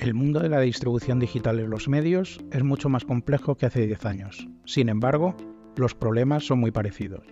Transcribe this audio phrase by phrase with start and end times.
[0.00, 3.86] El mundo de la distribución digital en los medios es mucho más complejo que hace
[3.86, 4.48] 10 años.
[4.64, 5.36] Sin embargo,
[5.76, 7.22] los problemas son muy parecidos.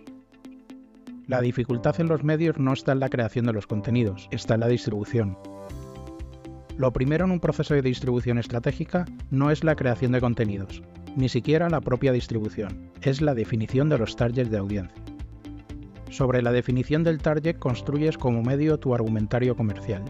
[1.26, 4.60] La dificultad en los medios no está en la creación de los contenidos, está en
[4.60, 5.38] la distribución.
[6.76, 10.82] Lo primero en un proceso de distribución estratégica no es la creación de contenidos,
[11.16, 15.02] ni siquiera la propia distribución, es la definición de los targets de audiencia.
[16.10, 20.04] Sobre la definición del target construyes como medio tu argumentario comercial,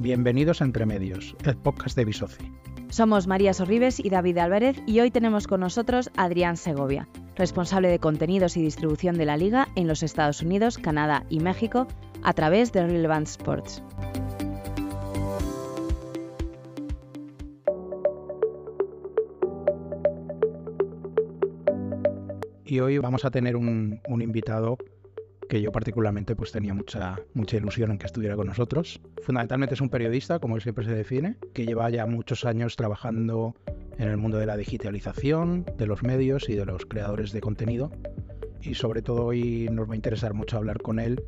[0.00, 2.52] Bienvenidos a Entre Medios, el podcast de Bisoci.
[2.88, 7.88] Somos María Sorribes y David Álvarez y hoy tenemos con nosotros a Adrián Segovia, responsable
[7.88, 11.88] de contenidos y distribución de la liga en los Estados Unidos, Canadá y México
[12.22, 13.82] a través de Relevant Sports.
[22.64, 24.78] Y hoy vamos a tener un, un invitado
[25.48, 29.00] que yo particularmente pues tenía mucha, mucha ilusión en que estuviera con nosotros.
[29.22, 33.54] Fundamentalmente es un periodista, como él siempre se define, que lleva ya muchos años trabajando
[33.98, 37.90] en el mundo de la digitalización, de los medios y de los creadores de contenido.
[38.60, 41.22] Y sobre todo hoy nos va a interesar mucho hablar con él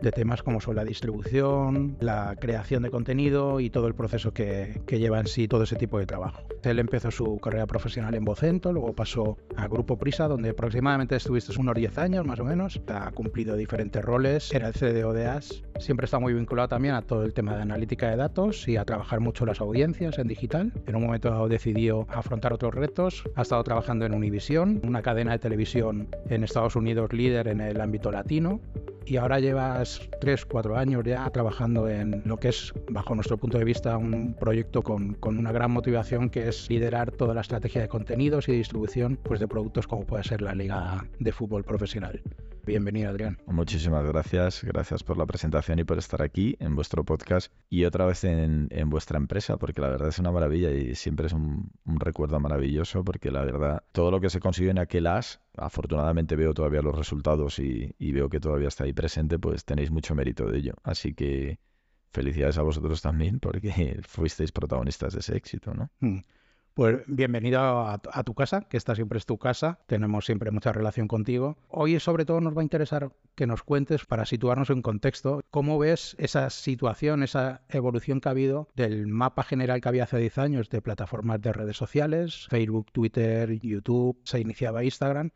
[0.00, 4.80] de temas como son la distribución, la creación de contenido y todo el proceso que,
[4.86, 6.42] lleva en sí todo ese tipo de trabajo.
[6.62, 11.52] Él empezó su carrera profesional en Vocento, luego pasó a Grupo Prisa, donde aproximadamente estuviste
[11.58, 12.80] unos 10 años más o menos.
[12.88, 15.62] Ha cumplido diferentes roles, era el CDO de AS.
[15.78, 18.84] Siempre está muy vinculado también a todo el tema de analítica de datos y a
[18.84, 20.72] trabajar mucho las audiencias en digital.
[20.86, 23.24] En un momento decidió afrontar otros retos.
[23.34, 27.80] Ha estado trabajando en Univision, una cadena de televisión en Estados Unidos líder en el
[27.80, 28.60] ámbito latino
[29.06, 33.58] y ahora llevas 3, 4 años ya trabajando en lo que es, bajo nuestro punto
[33.58, 37.88] de vista, un proyecto con, una gran motivación que es liderar toda la estrategia de
[37.88, 42.20] contenidos y distribución pues, de productos como puede ser la Liga de Fútbol Profesional.
[42.66, 43.38] Bienvenido, Adrián.
[43.46, 44.64] Muchísimas gracias.
[44.64, 48.66] Gracias por la presentación y por estar aquí en vuestro podcast y otra vez en,
[48.72, 52.40] en vuestra empresa, porque la verdad es una maravilla y siempre es un, un, recuerdo
[52.40, 56.82] maravilloso, porque la verdad, todo lo que se consiguió en aquel as, afortunadamente veo todavía
[56.82, 60.58] los resultados y, y veo que todavía está ahí presente, pues tenéis mucho mérito de
[60.58, 60.74] ello.
[60.82, 61.60] Así que
[62.12, 65.88] felicidades a vosotros también, porque fuisteis protagonistas de ese éxito, ¿no?
[66.76, 71.08] Pues bienvenido a, tu casa, que esta siempre es tu casa, tenemos siempre mucha relación
[71.08, 71.56] contigo.
[71.68, 75.78] Hoy sobre todo nos va a interesar que nos cuentes, para situarnos en contexto, cómo
[75.78, 80.36] ves esa situación, esa evolución que ha habido del mapa general que había hace 10
[80.36, 85.30] años de plataformas de redes sociales, Facebook, Twitter, YouTube, se iniciaba Instagram,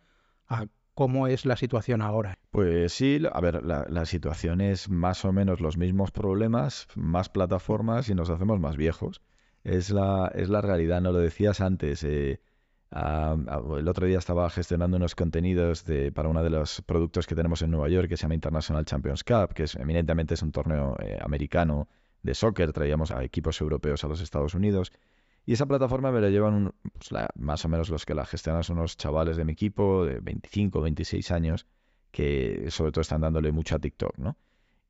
[0.47, 2.37] a cómo es la situación ahora.
[2.51, 8.11] Pues sí, a ver, la, situación es más o menos los mismos problemas, más plataformas
[8.11, 9.22] y nos hacemos más viejos.
[9.65, 12.03] Es la, es la realidad, no lo decías antes.
[12.04, 12.41] Eh,
[12.93, 17.62] el otro día estaba gestionando unos contenidos de, para uno de los productos que tenemos
[17.62, 20.97] en Nueva York que se llama International Champions Cup, que es eminentemente es un torneo
[21.00, 21.88] eh, americano
[22.22, 24.93] de soccer, traíamos a equipos europeos a los Estados Unidos.
[25.47, 28.78] Y esa plataforma me la llevan pues más o menos los que la gestionan son
[28.78, 31.66] unos chavales de mi equipo de 25, 26 años,
[32.10, 34.37] que sobre todo están dándole mucho a TikTok, ¿no?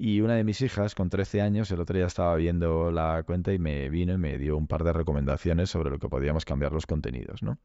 [0.03, 3.53] Y una de mis hijas, con 13 años, el otro día estaba viendo la cuenta
[3.53, 6.73] y me vino y me dio un par de recomendaciones sobre lo que podíamos cambiar
[6.73, 7.59] los contenidos, ¿no?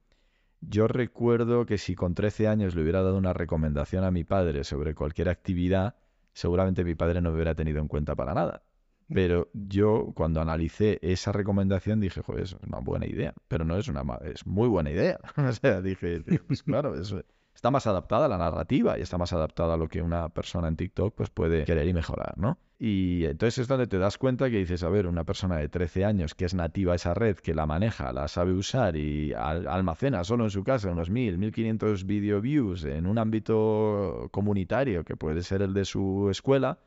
[0.59, 4.65] Yo recuerdo que si con 13 años le hubiera dado una recomendación a mi padre
[4.65, 5.95] sobre cualquier actividad,
[6.33, 8.63] seguramente mi padre no me hubiera tenido en cuenta para nada.
[9.07, 13.87] Pero yo cuando analicé esa recomendación dije, joder, es una buena idea, pero no es
[13.87, 15.19] una es muy buena idea.
[15.37, 17.23] o sea, dije, pues claro, eso
[17.55, 20.67] está más adaptada a la narrativa y está más adaptada a lo que una persona
[20.67, 22.59] en TikTok pues puede querer y mejorar, ¿no?
[22.77, 26.03] Y entonces es donde te das cuenta que dices, a ver, una persona de 13
[26.03, 30.25] años que es nativa a esa red, que la maneja, la sabe usar y almacena
[30.25, 35.41] solo en su casa unos 1000, 1500 video views en un ámbito comunitario que puede
[35.41, 36.79] ser el de su escuela,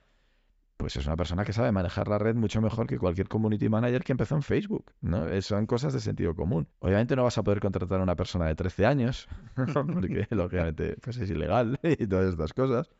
[0.79, 4.05] pues es una persona que sabe manejar la red mucho mejor que cualquier community manager
[4.05, 5.27] que empezó en Facebook, ¿no?
[5.43, 6.69] Son cosas de sentido común.
[6.79, 9.29] Obviamente no vas a poder contratar a una persona de 13 años,
[9.75, 12.91] porque lógicamente pues es ilegal y todas estas cosas,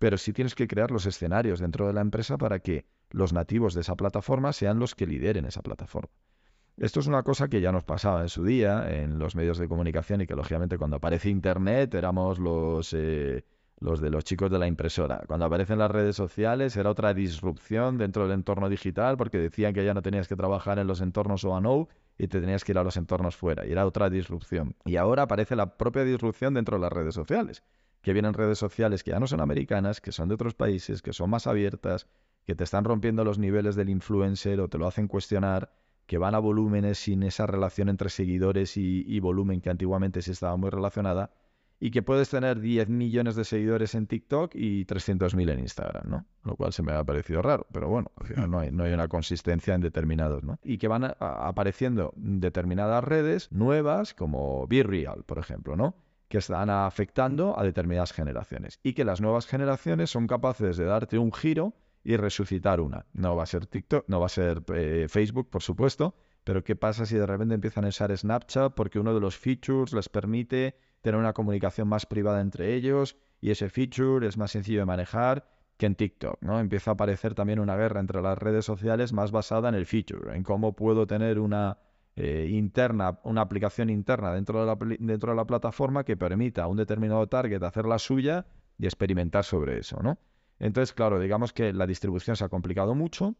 [0.00, 3.74] pero sí tienes que crear los escenarios dentro de la empresa para que los nativos
[3.74, 6.10] de esa plataforma sean los que lideren esa plataforma.
[6.78, 9.68] Esto es una cosa que ya nos pasaba en su día en los medios de
[9.68, 12.92] comunicación y que lógicamente cuando aparece Internet éramos los...
[12.92, 13.44] Eh,
[13.80, 15.22] los de los chicos de la impresora.
[15.26, 19.84] Cuando aparecen las redes sociales era otra disrupción dentro del entorno digital porque decían que
[19.84, 21.88] ya no tenías que trabajar en los entornos O&O
[22.18, 24.76] y te tenías que ir a los entornos fuera y era otra disrupción.
[24.84, 27.62] Y ahora aparece la propia disrupción dentro de las redes sociales,
[28.02, 31.14] que vienen redes sociales que ya no son americanas, que son de otros países, que
[31.14, 32.06] son más abiertas,
[32.44, 35.72] que te están rompiendo los niveles del influencer o te lo hacen cuestionar,
[36.06, 40.32] que van a volúmenes sin esa relación entre seguidores y, y volumen que antiguamente sí
[40.32, 41.30] estaba muy relacionada
[41.80, 46.26] y que puedes tener 10 millones de seguidores en TikTok y 300.000 en Instagram, ¿no?
[46.44, 48.92] Lo cual se me ha parecido raro, pero bueno, al final no hay, no hay
[48.92, 50.58] una consistencia en determinados, ¿no?
[50.62, 55.96] Y que van apareciendo determinadas redes nuevas como BeReal, por ejemplo, ¿no?
[56.28, 61.18] que están afectando a determinadas generaciones y que las nuevas generaciones son capaces de darte
[61.18, 61.74] un giro
[62.04, 63.06] y resucitar una.
[63.12, 66.76] No va a ser TikTok, no va a ser eh, Facebook, por supuesto, pero ¿qué
[66.76, 70.76] pasa si de repente empiezan a usar Snapchat porque uno de los features les permite
[71.02, 75.48] tener una comunicación más privada entre ellos y ese feature es más sencillo de manejar
[75.76, 76.60] que en TikTok, ¿no?
[76.60, 80.36] Empieza a aparecer también una guerra entre las redes sociales más basada en el feature,
[80.36, 81.78] en cómo puedo tener una
[82.16, 86.66] eh, interna, una aplicación interna dentro de, la, dentro de la plataforma que permita a
[86.66, 88.46] un determinado target hacer la suya
[88.78, 90.18] y experimentar sobre eso, ¿no?
[90.58, 93.34] Entonces, claro, digamos que la distribución se ha complicado mucho,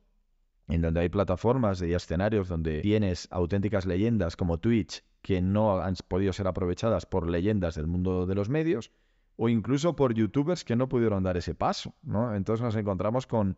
[0.66, 5.94] en donde hay plataformas y escenarios donde tienes auténticas leyendas como Twitch que no han
[6.08, 8.90] podido ser aprovechadas por leyendas del mundo de los medios
[9.36, 12.34] o incluso por youtubers que no pudieron dar ese paso, ¿no?
[12.34, 13.56] Entonces nos encontramos con,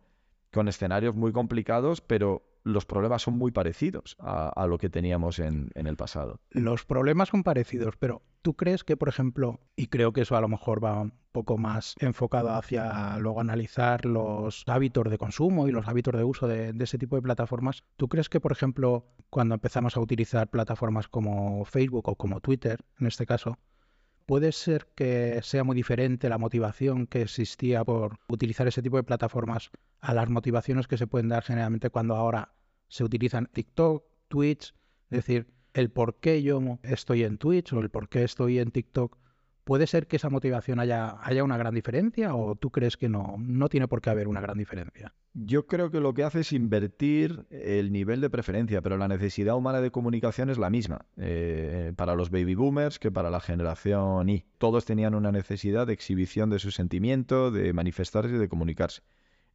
[0.51, 5.71] con escenarios muy complicados, pero los problemas son muy parecidos a, lo que teníamos en,
[5.75, 6.39] el pasado.
[6.51, 10.41] Los problemas son parecidos, pero ¿tú crees que, por ejemplo, y creo que eso a
[10.41, 15.71] lo mejor va un poco más enfocado hacia luego analizar los hábitos de consumo y
[15.71, 19.55] los hábitos de uso de, ese tipo de plataformas, ¿tú crees que, por ejemplo, cuando
[19.55, 23.57] empezamos a utilizar plataformas como Facebook o como Twitter, en este caso,
[24.27, 29.03] puede ser que sea muy diferente la motivación que existía por utilizar ese tipo de
[29.03, 29.71] plataformas
[30.01, 32.53] a las motivaciones que se pueden dar generalmente cuando ahora
[32.89, 34.75] se utilizan TikTok, Twitch,
[35.09, 38.69] es decir, el por qué yo estoy en Twitch o el por qué estoy en
[38.69, 39.17] TikTok
[39.63, 43.35] ¿Puede ser que esa motivación haya, haya una gran diferencia o tú crees que no,
[43.39, 45.13] no tiene por qué haber una gran diferencia?
[45.35, 49.55] Yo creo que lo que hace es invertir el nivel de preferencia, pero la necesidad
[49.55, 54.29] humana de comunicación es la misma eh, para los baby boomers que para la generación
[54.29, 54.45] Y.
[54.59, 59.01] Todos tenían una necesidad de exhibición de su sentimiento, de manifestarse y de comunicarse.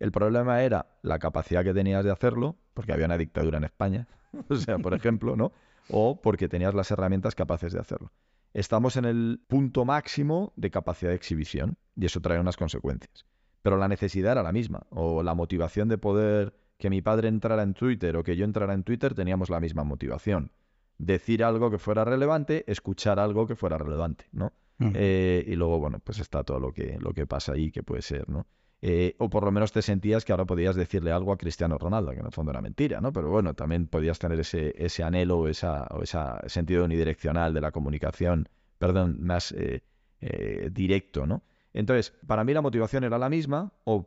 [0.00, 4.08] El problema era la capacidad que tenías de hacerlo, porque había una dictadura en España,
[4.48, 5.52] o sea, por ejemplo, ¿no?
[5.90, 8.12] O porque tenías las herramientas capaces de hacerlo
[8.54, 13.26] estamos en el punto máximo de capacidad de exhibición y eso trae unas consecuencias.
[13.68, 17.62] Pero la necesidad era la misma, o la motivación de poder que mi padre entrara
[17.62, 20.52] en Twitter o que yo entrara en Twitter teníamos la misma motivación.
[20.96, 24.54] Decir algo que fuera relevante, escuchar algo que fuera relevante, ¿no?
[24.94, 28.00] Eh, y luego, bueno, pues está todo lo que, lo que pasa ahí que puede
[28.00, 28.46] ser, ¿no?
[28.80, 32.12] Eh, o por lo menos te sentías que ahora podías decirle algo a Cristiano Ronaldo,
[32.12, 33.12] que en el fondo era mentira, ¿no?
[33.12, 37.60] Pero bueno, también podías tener ese, ese anhelo o, esa, o ese sentido unidireccional de
[37.60, 38.48] la comunicación,
[38.78, 39.82] perdón, más eh,
[40.22, 41.42] eh, directo, ¿no?
[41.78, 44.04] Entonces, para mí la motivación era la misma, o,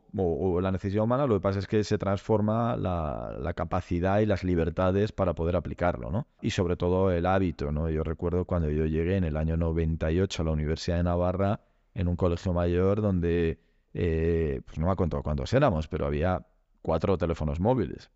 [0.60, 5.10] la necesidad humana, lo que pasa es que se transforma la, capacidad y las libertades
[5.10, 6.26] para poder aplicarlo, ¿no?
[6.42, 7.88] Y sobre todo el hábito, ¿no?
[7.88, 11.60] Yo recuerdo cuando yo llegué en el año 98 a la Universidad de Navarra,
[11.94, 13.58] en un colegio mayor donde
[13.94, 16.46] eh, pues no me acuerdo cuántos éramos, pero había
[16.82, 18.10] cuatro teléfonos móviles.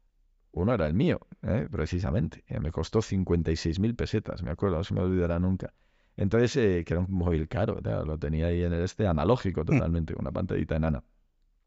[0.53, 1.67] Uno era el mío, ¿eh?
[1.70, 2.44] precisamente.
[2.61, 5.73] me costó 56.000 pesetas, me acuerdo, no se me olvidará nunca.
[6.16, 9.66] Entonces, eh, que era un móvil caro, lo tenía ahí en el este, analógico mm.
[9.66, 11.04] totalmente, una pantallita enana.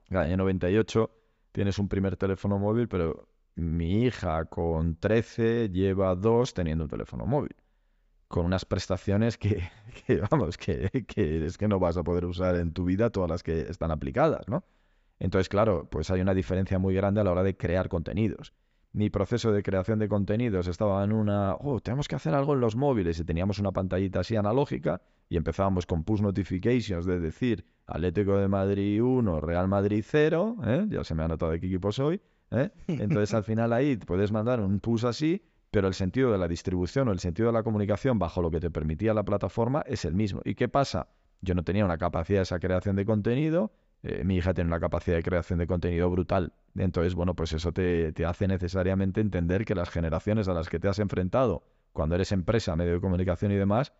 [0.10, 1.12] En el año 98
[1.52, 7.26] tienes un primer teléfono móvil, pero mi hija con 13 lleva dos teniendo un teléfono
[7.26, 7.56] móvil
[8.30, 9.70] con unas prestaciones que,
[10.32, 13.62] vamos, que, es que no vas a poder usar en tu vida todas las que
[13.62, 14.64] están aplicadas, ¿no?
[15.18, 18.54] Entonces, claro, pues hay una diferencia muy grande a la hora de crear contenidos.
[18.92, 22.60] Mi proceso de creación de contenidos estaba en una, oh, tenemos que hacer algo en
[22.60, 27.66] los móviles y teníamos una pantallita así analógica y empezábamos con push notifications de decir
[27.86, 30.86] Atlético de Madrid 1, Real Madrid 0, ¿eh?
[30.90, 32.20] ya se me ha notado de qué equipo soy,
[32.52, 32.72] ¿eh?
[32.88, 37.08] entonces al final ahí puedes mandar un push así pero el sentido de la distribución
[37.08, 40.16] o el sentido de la comunicación bajo lo que te permitía la plataforma es el
[40.16, 40.42] mismo.
[40.44, 41.10] ¿Y qué pasa?
[41.42, 43.72] Yo no tenía una capacidad de esa creación de contenido,
[44.04, 46.54] eh, mi hija tiene una capacidad de creación de contenido brutal.
[46.76, 50.80] Entonces, bueno, pues eso te, te, hace necesariamente entender que las generaciones a las que
[50.80, 53.94] te has enfrentado cuando eres empresa, medio de comunicación y demás,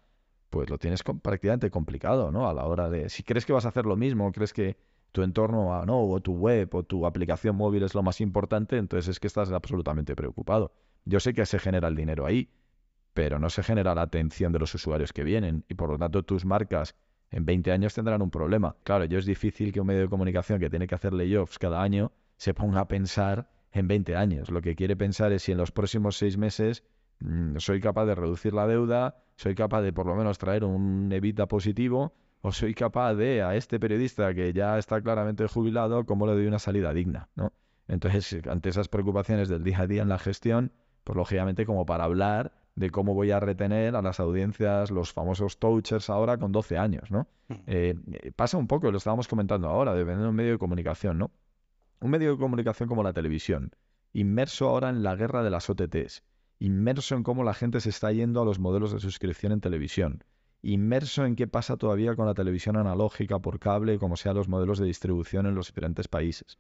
[0.50, 2.48] pues lo tienes prácticamente complicado, ¿no?
[2.48, 4.78] A la hora de, si crees que vas a hacer lo mismo, crees que
[5.12, 8.78] tu entorno, ah, no, o tu web o tu aplicación móvil es lo más importante,
[8.78, 10.72] entonces es que estás absolutamente preocupado.
[11.06, 12.50] Yo sé que se genera el dinero ahí,
[13.14, 16.24] pero no se genera la atención de los usuarios que vienen y por lo tanto
[16.24, 16.96] tus marcas
[17.32, 18.76] en 20 años tendrán un problema.
[18.84, 21.82] Claro, yo es difícil que un medio de comunicación que tiene que hacer layoffs cada
[21.82, 24.50] año se ponga a pensar en 20 años.
[24.50, 26.84] Lo que quiere pensar es si en los próximos seis meses
[27.20, 31.12] mm, soy capaz de reducir la deuda, soy capaz de por lo menos traer un
[31.12, 36.26] evita positivo o soy capaz de a este periodista que ya está claramente jubilado, cómo
[36.26, 37.52] le doy una salida digna, ¿no?
[37.88, 40.72] Entonces, ante esas preocupaciones del día a día en la gestión,
[41.04, 45.60] pues lógicamente como para hablar de cómo voy a retener a las audiencias, los famosos
[45.60, 47.28] touchers ahora con 12 años, ¿no?
[47.48, 47.54] Mm.
[47.68, 51.32] Eh, pasa un poco, lo estábamos comentando ahora, de vender un medio de comunicación, ¿no?
[52.00, 53.72] Un medio de comunicación como la televisión,
[54.14, 56.24] inmerso ahora en la guerra de las OTTs,
[56.60, 60.24] inmerso en cómo la gente se está yendo a los modelos de suscripción en televisión,
[60.62, 64.80] inmerso en qué pasa todavía con la televisión analógica por cable, como sean los modelos
[64.80, 66.58] de distribución en los diferentes países,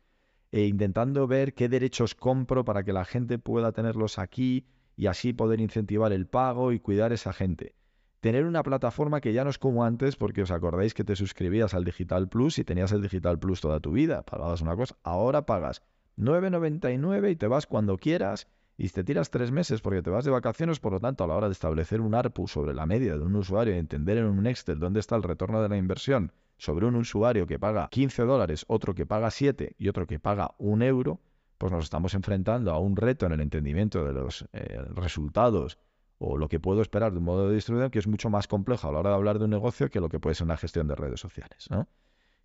[0.51, 4.65] e intentando ver qué derechos compro para que la gente pueda tenerlos aquí
[4.99, 7.73] y así poder incentivar el pago y cuidar a esa gente.
[8.19, 11.73] Tener una plataforma que ya no es como antes, porque os acordáis que te suscribías
[11.73, 15.45] al Digital Plus y tenías el Digital Plus toda tu vida, pagabas una cosa, ahora
[15.45, 15.83] pagas
[16.17, 20.31] 9,99 y te vas cuando quieras y te tiras tres meses porque te vas de
[20.31, 23.23] vacaciones, por lo tanto, a la hora de establecer un ARPU sobre la media de
[23.23, 26.87] un usuario y entender en un Excel dónde está el retorno de la inversión sobre
[26.87, 30.81] un usuario que paga 15 dólares, otro que paga 7 y otro que paga un
[30.81, 31.21] euro,
[31.59, 35.77] pues nos estamos enfrentando a un reto en el entendimiento de los eh, resultados
[36.17, 38.87] o lo que puedo esperar de un modo de distribución que es mucho más complejo
[38.87, 40.87] a la hora de hablar de un negocio que lo que puede ser una gestión
[40.87, 41.67] de redes sociales.
[41.69, 41.87] ¿no?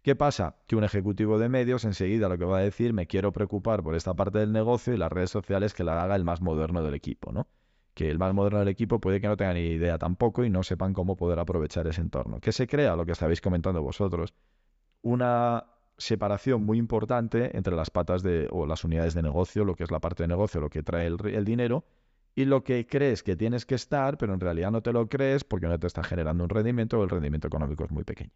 [0.03, 0.57] ¿Qué pasa?
[0.67, 3.95] Que un ejecutivo de medios enseguida lo que va a decir, me quiero preocupar por
[3.95, 6.95] esta parte del negocio y las redes sociales que la haga el más moderno del
[6.95, 7.47] equipo, ¿no?
[7.95, 10.65] Que el más moderno del equipo puede que no tenga ni idea tampoco y no
[10.65, 12.41] sepan cómo poder aprovechar ese entorno.
[12.41, 12.97] ¿Qué se crea?
[12.97, 14.35] Lo que estabais comentando vosotros.
[15.03, 19.85] Una separación muy importante entre las patas de, o las unidades de negocio, lo que
[19.85, 21.85] es la parte de negocio, lo que trae el, dinero,
[22.35, 25.45] y lo que crees que tienes que estar, pero en realidad no te lo crees
[25.45, 28.33] porque no te está generando un rendimiento o el rendimiento económico es muy pequeño.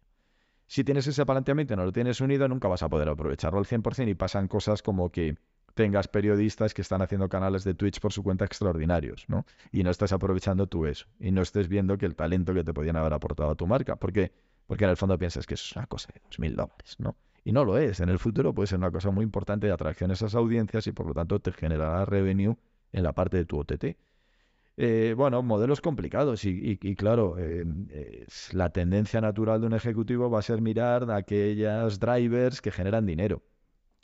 [0.67, 3.65] Si tienes ese planteamiento y no lo tienes unido, nunca vas a poder aprovecharlo al
[3.65, 5.35] 100% y pasan cosas como que
[5.73, 9.45] tengas periodistas que están haciendo canales de Twitch por su cuenta extraordinarios, ¿no?
[9.71, 11.07] Y no estás aprovechando tú eso.
[11.19, 13.95] Y no estés viendo que el talento que te podían haber aportado a tu marca.
[13.95, 14.31] Porque,
[14.67, 17.15] porque en el fondo piensas que es una cosa de dos mil dólares, ¿no?
[17.43, 17.99] Y no lo es.
[17.99, 20.91] En el futuro puede ser una cosa muy importante de atracción a esas audiencias y
[20.91, 22.57] por lo tanto te generará revenue
[22.91, 23.97] en la parte de tu OTT.
[24.81, 27.35] Eh, bueno, modelos complicados y, claro,
[28.53, 33.43] la tendencia natural de un ejecutivo va a ser mirar aquellas drivers que generan dinero.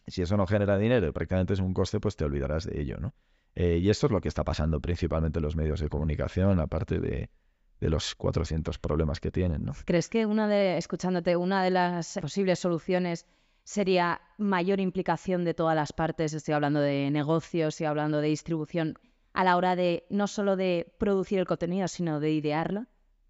[0.08, 3.13] Si eso no genera dinero, prácticamente es un coste, pues te olvidarás de ello, ¿no?
[3.56, 7.00] Eh, y esto es lo que está pasando principalmente en los medios de comunicación, aparte
[7.00, 7.30] de,
[7.79, 9.74] de los 400 problemas que tienen, ¿no?
[9.86, 13.25] ¿Crees que una de, escuchándote, una de las posibles soluciones
[13.63, 16.34] sería mayor implicación de todas las partes?
[16.34, 18.96] Estoy hablando de negocios, estoy hablando de distribución
[19.34, 22.86] a la hora de no solo de producir el contenido, sino de idearlo?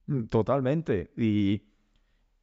[0.06, 1.12] Mm, totalmente.
[1.18, 1.64] Y,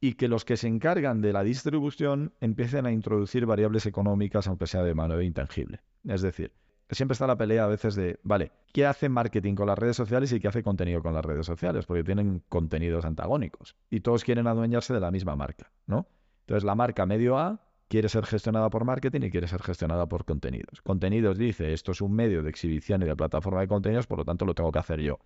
[0.01, 4.67] y que los que se encargan de la distribución empiecen a introducir variables económicas, aunque
[4.67, 5.79] sea de manera intangible.
[6.05, 6.51] Es decir,
[6.95, 10.31] siempre está la pelea a veces de, vale, ¿qué hace marketing con las redes sociales
[10.31, 11.85] y qué hace contenido con las redes sociales?
[11.85, 16.07] Porque tienen contenidos antagónicos y todos quieren adueñarse de la misma marca, ¿no?
[16.41, 20.25] Entonces la marca medio A quiere ser gestionada por marketing y quiere ser gestionada por
[20.25, 20.81] contenidos.
[20.81, 24.25] Contenidos dice, esto es un medio de exhibición y de plataforma de contenidos, por lo
[24.25, 25.19] tanto lo tengo que hacer yo.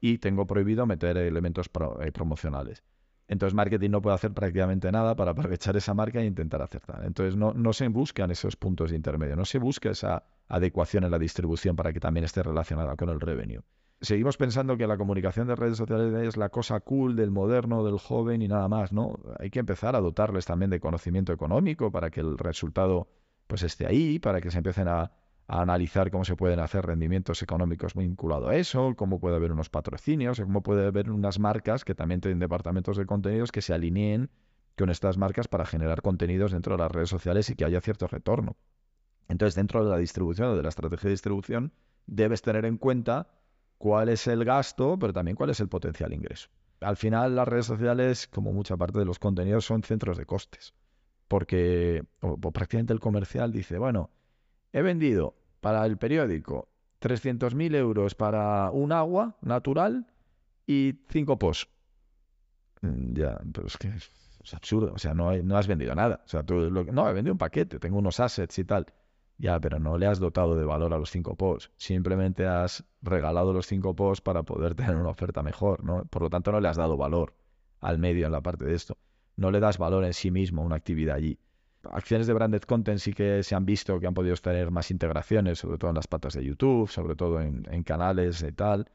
[0.00, 1.68] Y tengo prohibido meter elementos
[2.00, 2.84] eh, promocionales.
[3.28, 7.04] Entonces marketing no puede hacer prácticamente nada para aprovechar esa marca e intentar acertar.
[7.04, 11.10] Entonces no, no se buscan esos puntos de intermedio, no se busca esa adecuación en
[11.10, 13.62] la distribución para que también esté relacionada con el revenue
[14.02, 17.98] seguimos pensando que la comunicación de redes sociales es la cosa cool del moderno, del
[17.98, 19.18] joven y nada más, ¿no?
[19.38, 23.08] Hay que empezar a dotarles también de conocimiento económico para que el resultado
[23.46, 25.12] pues esté ahí, para que se empiecen a,
[25.48, 30.40] analizar cómo se pueden hacer rendimientos económicos vinculados a eso, cómo puede haber unos patrocinios,
[30.40, 34.30] cómo puede haber unas marcas que también tienen departamentos de contenidos que se alineen
[34.78, 38.06] con estas marcas para generar contenidos dentro de las redes sociales y que haya cierto
[38.06, 38.56] retorno.
[39.28, 41.72] Entonces, dentro de la distribución o de la estrategia de distribución,
[42.06, 43.28] debes tener en cuenta
[43.78, 46.48] cuál es el gasto, pero también cuál es el potencial ingreso.
[46.80, 50.74] Al final las redes sociales, como mucha parte de los contenidos, son centros de costes.
[51.28, 52.04] Porque
[52.52, 54.10] prácticamente el comercial dice, bueno,
[54.72, 56.68] he vendido para el periódico
[57.00, 60.06] 300.000 euros para un agua natural
[60.66, 61.68] y cinco posts.
[62.80, 64.92] Mm, ya, pero es que es absurdo.
[64.94, 66.22] O sea, no, has vendido nada.
[66.24, 68.86] O sea, tú, no, he vendido un paquete, tengo unos assets y tal.
[69.38, 71.70] Ya, pero no le has dotado de valor a los cinco posts.
[71.76, 76.04] Simplemente has regalado los cinco posts para poder tener una oferta mejor, ¿no?
[76.06, 77.34] Por lo tanto, no le has dado valor
[77.80, 78.96] al medio en la parte de esto.
[79.36, 81.38] No le das valor en sí mismo a una actividad allí.
[81.90, 85.58] Acciones de branded content sí que se han visto que han podido tener más integraciones,
[85.58, 88.88] sobre todo en las patas de YouTube, sobre todo en, canales y tal,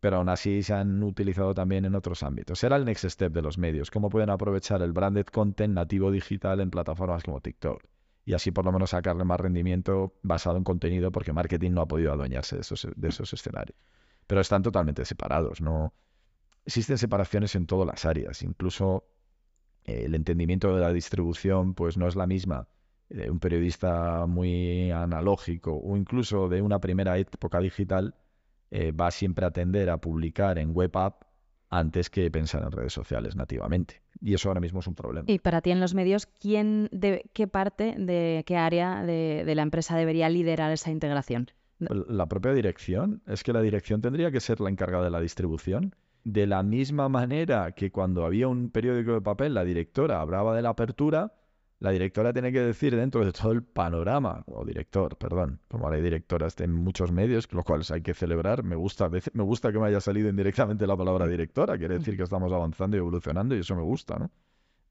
[0.00, 2.62] pero aún así se han utilizado también en otros ámbitos.
[2.64, 6.60] Era el next step de los medios, cómo pueden aprovechar el branded content nativo digital
[6.60, 7.82] en plataformas como TikTok
[8.24, 11.88] y así por lo menos sacarle más rendimiento basado en contenido porque marketing no ha
[11.88, 13.76] podido adueñarse de esos, de esos escenarios.
[14.26, 15.92] Pero están totalmente separados, ¿no?
[16.64, 19.04] Existen separaciones en todas las áreas, incluso
[19.84, 22.68] el entendimiento de la distribución pues no es la misma
[23.08, 28.14] de un periodista muy analógico o incluso de una primera época digital
[28.70, 31.24] eh, va siempre a tender a publicar en web app
[31.68, 34.02] antes que pensar en redes sociales nativamente.
[34.20, 35.24] Y eso ahora mismo es un problema.
[35.28, 39.54] Y para ti en los medios, ¿quién de, ¿qué parte de qué área de, de
[39.54, 41.50] la empresa debería liderar esa integración?
[41.78, 43.22] La propia dirección.
[43.26, 45.94] Es que la dirección tendría que ser la encargada de la distribución.
[46.24, 50.62] De la misma manera que cuando había un periódico de papel, la directora hablaba de
[50.62, 51.34] la apertura,
[51.80, 55.96] la directora tiene que decir dentro de todo el panorama, o director, perdón, como ahora
[55.96, 58.62] hay directoras en muchos medios, lo cual hay que celebrar.
[58.62, 62.22] Me gusta, me gusta que me haya salido indirectamente la palabra directora, quiere decir que
[62.22, 64.30] estamos avanzando y evolucionando y eso me gusta, ¿no?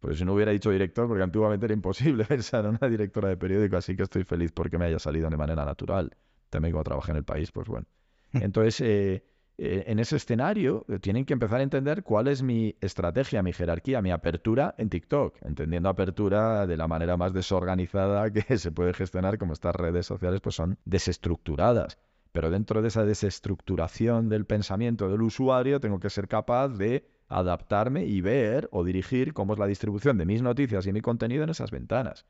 [0.02, 3.38] Pues si no hubiera dicho director, porque antiguamente era imposible pensar en una directora de
[3.38, 6.12] periódico, así que estoy feliz porque me haya salido de manera natural.
[6.50, 7.88] También como trabajé en el país, pues bueno.
[8.34, 9.24] Entonces, eh, eh,
[9.58, 14.02] en ese escenario eh, tienen que empezar a entender cuál es mi estrategia, mi jerarquía,
[14.02, 19.38] mi apertura en TikTok, entendiendo apertura de la manera más desorganizada que se puede gestionar,
[19.38, 22.00] como estas redes sociales pues son desestructuradas.
[22.32, 28.06] Pero dentro de esa desestructuración del pensamiento del usuario tengo que ser capaz de adaptarme
[28.06, 31.50] y ver o dirigir cómo es la distribución de mis noticias y mi contenido en
[31.50, 32.26] esas ventanas.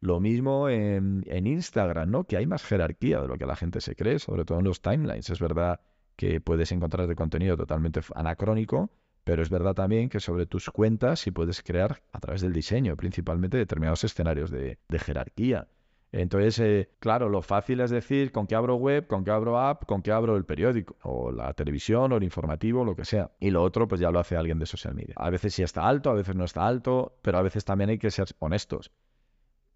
[0.00, 2.24] Lo mismo en, en Instagram, ¿no?
[2.24, 4.82] Que hay más jerarquía de lo que la gente se cree, sobre todo en los
[4.82, 5.30] timelines.
[5.30, 5.80] Es verdad
[6.16, 8.90] que puedes encontrar de contenido totalmente anacrónico,
[9.24, 12.96] pero es verdad también que sobre tus cuentas sí puedes crear a través del diseño,
[12.96, 15.66] principalmente determinados escenarios de, jerarquía.
[16.12, 19.84] Entonces, eh, claro, lo fácil es decir con qué abro web, con qué abro app,
[19.86, 23.32] con qué abro el periódico, o la televisión, o el informativo, lo que sea.
[23.40, 25.14] Y lo otro, pues ya lo hace alguien de social media.
[25.16, 27.98] A veces sí está alto, a veces no está alto, pero a veces también hay
[27.98, 28.92] que ser honestos.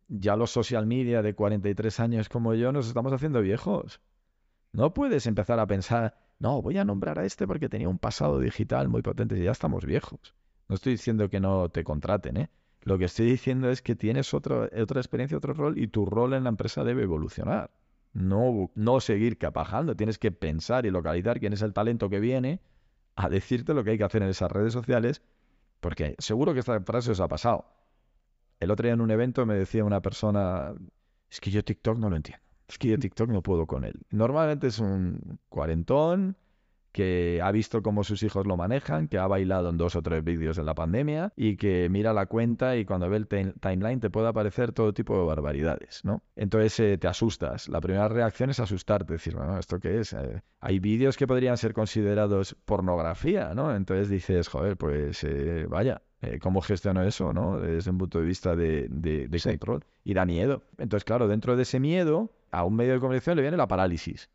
[0.06, 4.00] Ya los social media de 43 años como yo nos estamos haciendo viejos.
[4.72, 8.38] No puedes empezar a pensar, no, voy a nombrar a este porque tenía un pasado
[8.38, 10.34] digital muy potente y ya estamos viejos.
[10.68, 12.50] No estoy diciendo que no te contraten, ¿eh?
[12.82, 16.44] Lo que estoy diciendo es que tienes otra experiencia, otro rol y tu rol en
[16.44, 17.70] la empresa debe evolucionar.
[18.12, 22.60] No, no seguir capajando, tienes que pensar y localizar quién es el talento que viene
[23.16, 25.22] a decirte lo que hay que hacer en esas redes sociales,
[25.80, 27.66] porque seguro que esta frase os ha pasado.
[28.60, 30.72] El otro día en un evento me decía una persona,
[31.30, 32.47] es que yo TikTok no lo entiendo.
[32.68, 34.00] Es que yo TikTok no puedo con él.
[34.10, 36.36] Normalmente es un cuarentón
[36.92, 40.24] que ha visto cómo sus hijos lo manejan, que ha bailado en dos o tres
[40.24, 44.10] vídeos en la pandemia y que mira la cuenta y cuando ve el timeline te
[44.10, 46.22] puede aparecer todo tipo de barbaridades, ¿no?
[46.34, 47.68] Entonces eh, te asustas.
[47.68, 50.12] La primera reacción es asustarte, decir, bueno, ¿esto qué es?
[50.12, 53.74] Eh, hay vídeos que podrían ser considerados pornografía, ¿no?
[53.74, 56.02] Entonces dices, joder, pues eh, vaya,
[56.40, 57.60] cómo gestiono eso, ¿no?
[57.60, 59.84] Desde un punto de vista de, de, control.
[60.02, 60.64] Y da miedo.
[60.78, 64.30] Entonces, claro, dentro de ese miedo, a un medio de comunicación le viene la parálisis.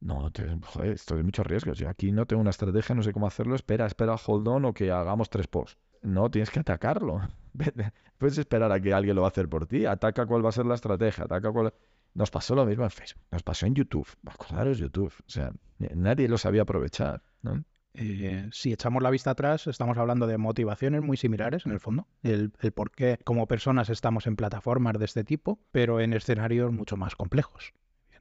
[0.00, 0.30] No,
[0.62, 1.72] joder, esto es mucho riesgo.
[1.72, 3.54] Yo aquí no tengo una estrategia, no sé cómo hacerlo.
[3.54, 5.78] Espera, espera, hold on o que hagamos tres posts.
[6.02, 7.20] No, tienes que atacarlo.
[8.18, 9.86] Puedes esperar a que alguien lo va a hacer por ti.
[9.86, 11.24] Ataca cuál va a ser la estrategia.
[11.24, 11.72] Ataca cuál...
[12.14, 13.24] Nos pasó lo mismo en Facebook.
[13.30, 14.08] Nos pasó en YouTube.
[14.26, 15.12] Acordaros YouTube.
[15.18, 17.22] O sea, nadie lo sabía aprovechar.
[17.42, 17.62] ¿no?
[17.96, 22.06] Eh, si echamos la vista atrás, estamos hablando de motivaciones muy similares en el fondo,
[22.22, 26.72] el, el, por qué como personas estamos en plataformas de este tipo, pero en escenarios
[26.72, 27.72] mucho más complejos.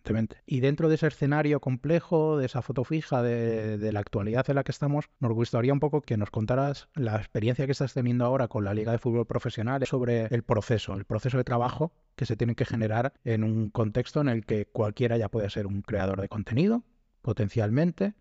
[0.06, 0.44] Evidentemente.
[0.46, 4.56] Y dentro de ese escenario complejo, de esa foto fija de, de, la actualidad en
[4.56, 8.24] la que estamos, nos gustaría un poco que nos contaras la experiencia que estás teniendo
[8.24, 12.26] ahora con la Liga de Fútbol Profesional sobre el proceso, el proceso de trabajo que
[12.26, 15.82] se tiene que generar en un contexto en el que cualquiera ya puede ser un
[15.82, 16.84] creador de contenido,
[17.22, 18.14] potencialmente,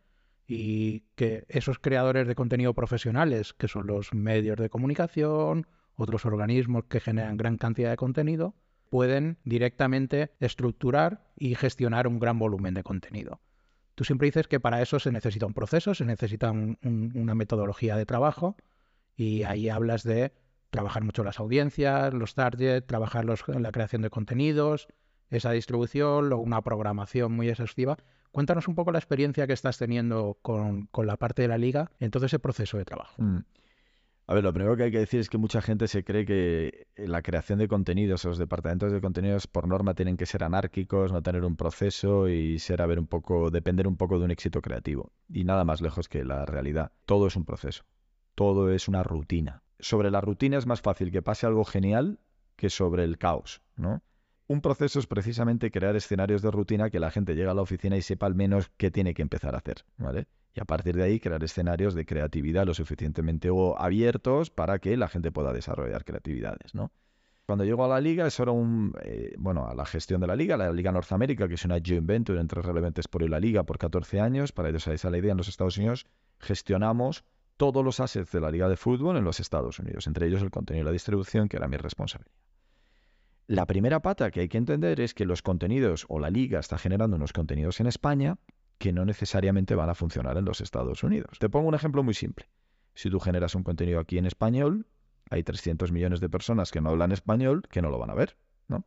[0.46, 6.84] y que esos creadores de contenido profesionales, que son los medios de comunicación, otros organismos
[6.84, 8.54] que generan gran cantidad de contenido,
[8.90, 13.40] pueden directamente estructurar y gestionar un gran volumen de contenido.
[13.94, 17.34] Tú siempre dices que para eso se necesita un proceso, se necesita un, un, una
[17.34, 18.56] metodología de trabajo
[19.16, 20.32] y ahí hablas de
[20.70, 24.88] trabajar mucho las audiencias, los targets, trabajar los, la creación de contenidos,
[25.30, 27.96] esa distribución, una programación muy exhaustiva.
[28.34, 32.10] Cuéntanos un poco la experiencia que estás teniendo con, la parte de la liga en
[32.10, 33.14] todo ese proceso de trabajo.
[33.22, 33.44] Mm.
[34.26, 36.88] A ver, lo primero que hay que decir es que mucha gente se cree que
[36.96, 41.22] la creación de contenidos, los departamentos de contenidos por norma tienen que ser anárquicos, no
[41.22, 44.60] tener un proceso y ser a ver un poco, depender un poco de un éxito
[44.60, 45.12] creativo.
[45.28, 46.90] Y nada más lejos que la realidad.
[47.06, 47.84] Todo es un proceso.
[48.34, 49.62] Todo es una rutina.
[49.78, 52.18] Sobre la rutina es más fácil que pase algo genial
[52.56, 54.02] que sobre el caos, ¿no?
[54.46, 57.96] Un proceso es precisamente crear escenarios de rutina que la gente llegue a la oficina
[57.96, 60.26] y sepa al menos qué tiene que empezar a hacer, ¿vale?
[60.54, 65.08] Y a partir de ahí crear escenarios de creatividad lo suficientemente abiertos para que la
[65.08, 66.92] gente pueda desarrollar creatividades, ¿no?
[67.46, 70.36] Cuando llego a la liga, eso era un, eh, bueno, a la gestión de la
[70.36, 73.64] liga, la Liga Norteamérica, que es una joint venture entre Releventes por y la liga
[73.64, 76.06] por 14 años, para ellos a la idea en los Estados Unidos,
[76.38, 77.24] gestionamos
[77.56, 80.50] todos los assets de la liga de fútbol en los Estados Unidos, entre ellos el
[80.50, 82.32] contenido y la distribución, que era mi responsabilidad.
[83.46, 86.78] La primera pata que hay que entender es que los contenidos o la liga está
[86.78, 88.38] generando unos contenidos en España
[88.78, 91.38] que no necesariamente van a funcionar en los Estados Unidos.
[91.38, 92.48] Te pongo un ejemplo muy simple.
[92.94, 94.86] Si tú generas un contenido aquí en español,
[95.28, 98.38] hay 300 millones de personas que no hablan español que no lo van a ver,
[98.66, 98.86] ¿no?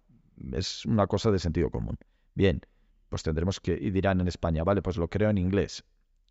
[0.53, 1.99] Es una cosa de sentido común.
[2.33, 2.61] Bien,
[3.09, 5.85] pues tendremos que, y dirán en España, vale, pues lo creo en inglés.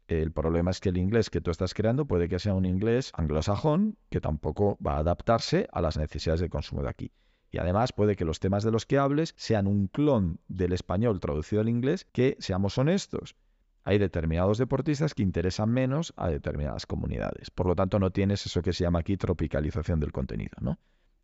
[0.08, 3.12] El problema es que el inglés que tú estás creando puede que sea un inglés
[3.14, 7.12] anglosajón que tampoco va a adaptarse a las necesidades de consumo de aquí.
[7.50, 11.20] Y además puede que los temas de los que hables sean un clon del español
[11.20, 13.36] traducido al inglés que, seamos honestos,
[13.84, 17.50] hay determinados deportistas que interesan menos a determinadas comunidades.
[17.50, 20.78] Por lo tanto, no tienes eso que se llama aquí tropicalización del contenido, ¿no?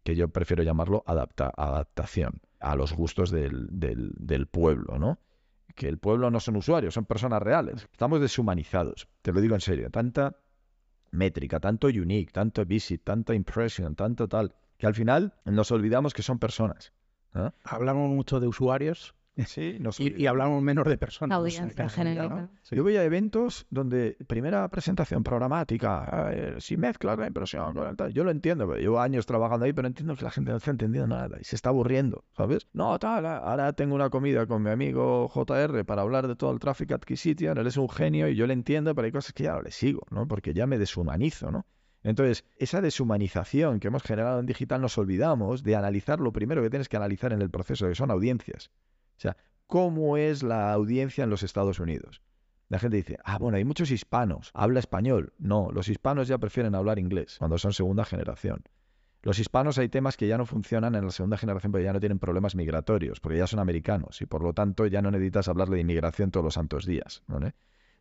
[0.05, 5.19] Que yo prefiero llamarlo adaptación a los gustos del, del pueblo, ¿no?
[5.75, 7.89] que el pueblo no son usuarios, son personas reales.
[7.91, 9.91] Estamos deshumanizados, te lo digo en serio.
[9.91, 10.37] Tanta
[11.11, 16.25] métrica, tanto unique, tanto visit, tanta impression, tanto tal, que al final nos olvidamos que
[16.25, 16.93] son personas.
[17.63, 19.15] Hablamos mucho de usuarios
[19.47, 21.39] Sí, y, hablamos menos de personas.
[21.39, 22.51] Audiencia general.
[22.71, 27.75] Yo voy a eventos donde primera presentación programática, si mezclas la impresión,
[28.13, 30.73] yo lo entiendo, pero llevo años trabajando ahí, pero entiendo que la gente no está
[30.73, 32.67] entendiendo nada y se está aburriendo, ¿sabes?
[32.73, 36.59] No, tal, ahora tengo una comida con mi amigo JR para hablar de todo el
[36.59, 39.53] Traffic Acquisition, él es un genio y yo le entiendo, pero hay cosas que ya
[39.55, 40.27] no le sigo, ¿no?
[40.27, 41.65] Porque ya me deshumanizo, ¿no?
[42.03, 46.71] Entonces, esa deshumanización que hemos generado en digital nos olvidamos de analizar lo primero que
[46.71, 48.71] tienes que analizar en el proceso, que son audiencias.
[49.17, 49.37] O sea,
[49.67, 52.21] ¿cómo es la audiencia en los Estados Unidos?
[52.69, 55.35] La gente dice, ah, bueno, hay muchos hispanos, habla español.
[55.39, 58.65] No, los hispanos ya prefieren hablar inglés cuando son segunda generación.
[59.23, 62.01] Los hispanos hay temas que ya no funcionan en la segunda generación porque ya no
[62.01, 65.77] tienen problemas migratorios, porque ya son americanos y por lo tanto ya no necesitas hablarle
[65.77, 67.23] de inmigración todos los santos días.
[67.29, 67.39] ¿no?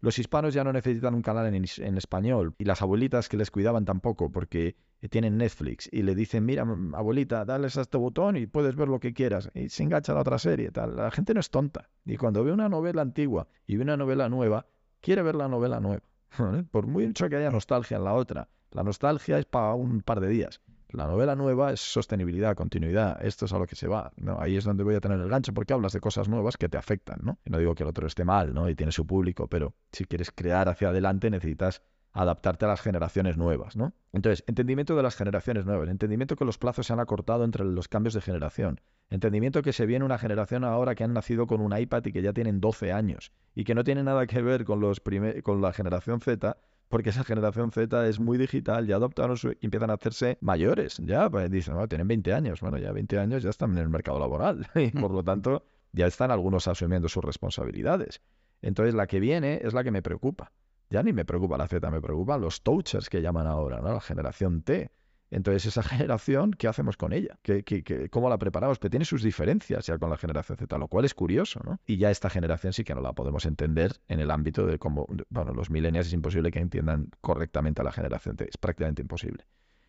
[0.01, 3.85] Los hispanos ya no necesitan un canal en, español y las abuelitas que les cuidaban
[3.85, 4.75] tampoco porque
[5.11, 8.99] tienen Netflix y le dicen, mira, abuelita, dale a este botón y puedes ver lo
[8.99, 10.71] que quieras y se engancha a la otra serie.
[10.71, 10.95] Tal.
[10.95, 14.27] La gente no es tonta y cuando ve una novela antigua y ve una novela
[14.27, 14.65] nueva,
[15.01, 16.01] quiere ver la novela nueva.
[16.71, 20.29] Por mucho que haya nostalgia en la otra, la nostalgia es para un par de
[20.29, 20.61] días.
[20.93, 23.23] La novela nueva es sostenibilidad, continuidad.
[23.23, 24.11] Esto es a lo que se va.
[24.17, 24.39] ¿no?
[24.39, 26.77] Ahí es donde voy a tener el gancho porque hablas de cosas nuevas que te
[26.77, 27.19] afectan.
[27.23, 27.39] ¿no?
[27.45, 28.69] Y no digo que el otro esté mal ¿no?
[28.69, 31.81] y tiene su público, pero si quieres crear hacia adelante necesitas
[32.13, 33.93] adaptarte a las generaciones nuevas, ¿no?
[34.11, 37.87] Entonces, entendimiento de las generaciones nuevas, entendimiento que los plazos se han acortado entre los
[37.87, 41.77] cambios de generación, entendimiento que se viene una generación ahora que han nacido con un
[41.77, 44.81] iPad y que ya tienen 12 años y que no tiene nada que ver con,
[44.81, 45.01] los
[45.43, 46.57] con la generación Z,
[46.91, 51.29] porque esa generación Z es muy digital, ya adoptaron y empiezan a hacerse mayores, ya,
[51.29, 54.19] pues dicen, no, tienen 20 años, bueno, ya 20 años ya están en el mercado
[54.19, 58.21] laboral y por lo tanto ya están algunos asumiendo sus responsabilidades.
[58.61, 60.51] Entonces la que viene es la que me preocupa.
[60.89, 63.93] Ya ni me preocupa la Z, me preocupan los touchers que llaman ahora, ¿no?
[63.93, 64.91] La generación T
[65.31, 67.39] entonces, esa generación, ¿qué hacemos con ella?
[67.41, 68.77] ¿Qué, cómo la preparamos?
[68.77, 71.79] Pero tiene sus diferencias ya con la generación Z, lo cual es curioso, ¿no?
[71.85, 75.07] Y ya esta generación sí que no la podemos entender en el ámbito de cómo,
[75.29, 79.45] bueno, los millennials es imposible que entiendan correctamente a la generación Z, es prácticamente imposible.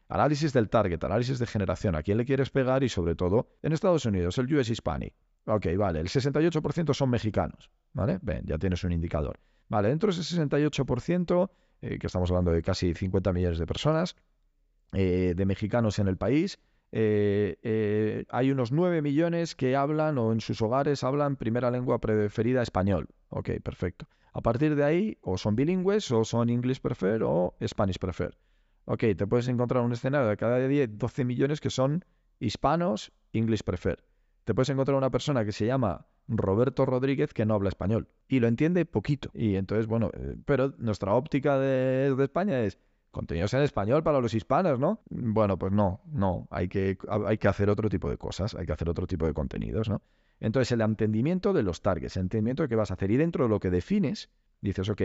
[0.08, 3.72] Análisis del target, análisis de generación, a quién le quieres pegar y sobre todo en
[3.72, 5.14] Estados Unidos, el US Hispanic.
[5.46, 8.20] Ok, vale, el 68% son mexicanos, ¿vale?
[8.22, 9.40] Ven, ya tienes un indicador.
[9.68, 11.50] Vale, dentro de ese 68%,
[11.80, 14.14] eh, que estamos hablando de casi 50 millones de personas,
[14.92, 16.58] eh, de mexicanos en el país.
[16.94, 22.00] Eh, eh, hay unos 9 millones que hablan o en sus hogares hablan primera lengua
[22.00, 23.08] preferida español.
[23.30, 24.06] Ok, perfecto.
[24.34, 28.36] A partir de ahí, o son bilingües, o son English prefer, o Spanish prefer.
[28.84, 32.04] Ok, te puedes encontrar un escenario de cada 10, 12 millones que son
[32.38, 34.04] hispanos, English prefer.
[34.44, 38.40] Te puedes encontrar una persona que se llama Roberto Rodríguez que no habla español y
[38.40, 39.30] lo entiende poquito.
[39.32, 40.10] Y entonces, bueno,
[40.44, 42.78] pero nuestra óptica de España es
[43.12, 45.00] contenidos en español para los hispanos, ¿no?
[45.10, 48.72] Bueno, pues no, no, hay que, hay que hacer otro tipo de cosas, hay que
[48.72, 50.02] hacer otro tipo de contenidos, ¿no?
[50.40, 53.44] Entonces, el entendimiento de los targets, el entendimiento de qué vas a hacer y dentro
[53.44, 54.28] de lo que defines,
[54.60, 55.02] dices, ok,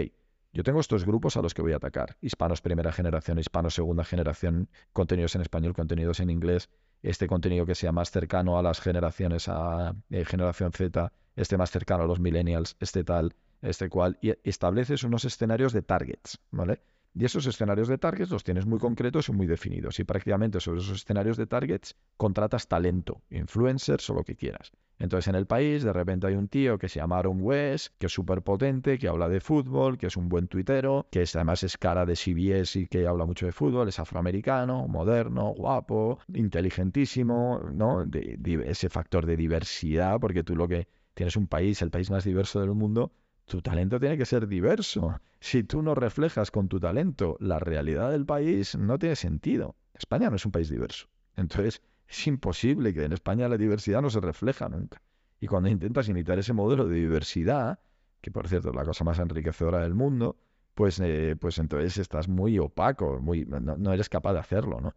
[0.53, 2.17] yo tengo estos grupos a los que voy a atacar.
[2.21, 6.69] Hispanos primera generación, hispanos segunda generación, contenidos en español, contenidos en inglés,
[7.03, 11.69] este contenido que sea más cercano a las generaciones, a eh, generación Z, este más
[11.69, 16.81] cercano a los millennials, este tal, este cual, y estableces unos escenarios de targets, ¿vale?
[17.19, 19.99] Y esos escenarios de targets los tienes muy concretos y muy definidos.
[19.99, 24.71] Y prácticamente sobre esos escenarios de targets contratas talento, influencers o lo que quieras.
[24.99, 28.05] Entonces en el país de repente hay un tío que se llama Aaron West, que
[28.05, 31.77] es súper potente, que habla de fútbol, que es un buen tuitero, que además es
[31.77, 38.05] cara de CBS y que habla mucho de fútbol, es afroamericano, moderno, guapo, inteligentísimo, ¿no?
[38.13, 42.59] ese factor de diversidad, porque tú lo que tienes un país, el país más diverso
[42.59, 43.11] del mundo,
[43.47, 45.19] tu talento tiene que ser diverso.
[45.39, 49.75] Si tú no reflejas con tu talento la realidad del país, no tiene sentido.
[49.93, 51.07] España no es un país diverso.
[51.37, 55.01] Entonces, es imposible que en España la diversidad no se refleja nunca.
[55.39, 57.79] Y cuando intentas imitar ese modelo de diversidad,
[58.21, 60.37] que por cierto es la cosa más enriquecedora del mundo,
[60.73, 64.93] pues, eh, pues entonces estás muy opaco, muy, no, eres capaz de hacerlo, ¿no?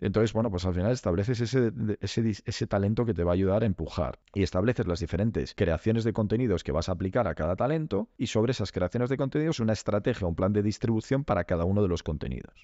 [0.00, 3.64] Entonces, bueno, pues al final estableces ese, ese, ese, talento que te va a ayudar
[3.64, 7.56] a empujar y estableces las diferentes creaciones de contenidos que vas a aplicar a cada
[7.56, 11.64] talento y sobre esas creaciones de contenidos una estrategia, un plan de distribución para cada
[11.64, 12.54] uno de los contenidos.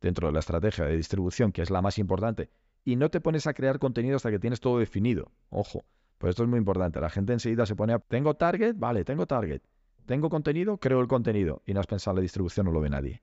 [0.00, 2.50] Dentro de la estrategia de distribución, que es la más importante,
[2.84, 5.32] y no te pones a crear contenido hasta que tienes todo definido.
[5.50, 5.84] Ojo,
[6.18, 7.00] pues esto es muy importante.
[7.00, 9.62] La gente enseguida se pone a, tengo target, vale, tengo target.
[10.06, 11.62] Tengo contenido, creo el contenido.
[11.66, 13.22] Y no has pensado en la distribución, no lo ve nadie.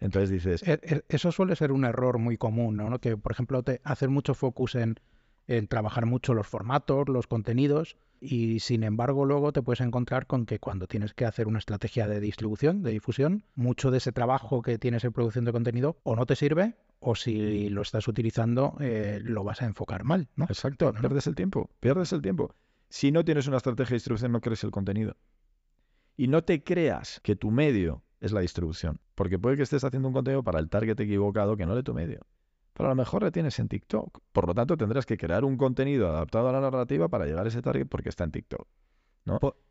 [0.00, 0.62] Entonces dices...
[0.62, 2.98] E, e, eso suele ser un error muy común, ¿no?
[2.98, 5.00] Que, por ejemplo, te hacer mucho focus en,
[5.46, 10.46] en trabajar mucho los formatos, los contenidos, y sin embargo luego te puedes encontrar con
[10.46, 14.62] que cuando tienes que hacer una estrategia de distribución, de difusión, mucho de ese trabajo
[14.62, 18.76] que tienes en producción de contenido o no te sirve o si lo estás utilizando
[18.80, 20.46] eh, lo vas a enfocar mal, ¿no?
[20.46, 22.54] Exacto, pierdes el tiempo, pierdes el tiempo.
[22.88, 25.16] Si no tienes una estrategia de distribución no crees el contenido.
[26.16, 30.08] Y no te creas que tu medio es la distribución, porque puede que estés haciendo
[30.08, 32.20] un contenido para el target equivocado que no de tu medio
[32.74, 34.18] pero a lo mejor la tienes en TikTok.
[34.32, 37.48] Por lo tanto, tendrás que crear un contenido adaptado a la narrativa para llegar a
[37.48, 38.66] ese target porque está en TikTok.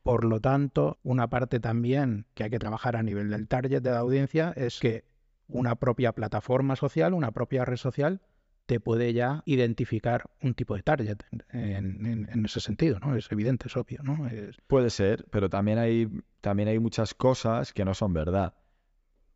[0.02, 3.92] Por, lo tanto, una parte también que hay que trabajar a nivel del target de
[3.92, 5.04] la audiencia es que
[5.48, 8.22] una propia plataforma social, una propia red social,
[8.66, 11.18] te puede ya identificar un tipo de target
[11.52, 13.16] en, ese sentido, ¿no?
[13.16, 14.30] Es evidente, es obvio, ¿no?
[14.68, 16.10] Puede ser, pero también hay,
[16.42, 18.56] también hay muchas cosas que no son verdad.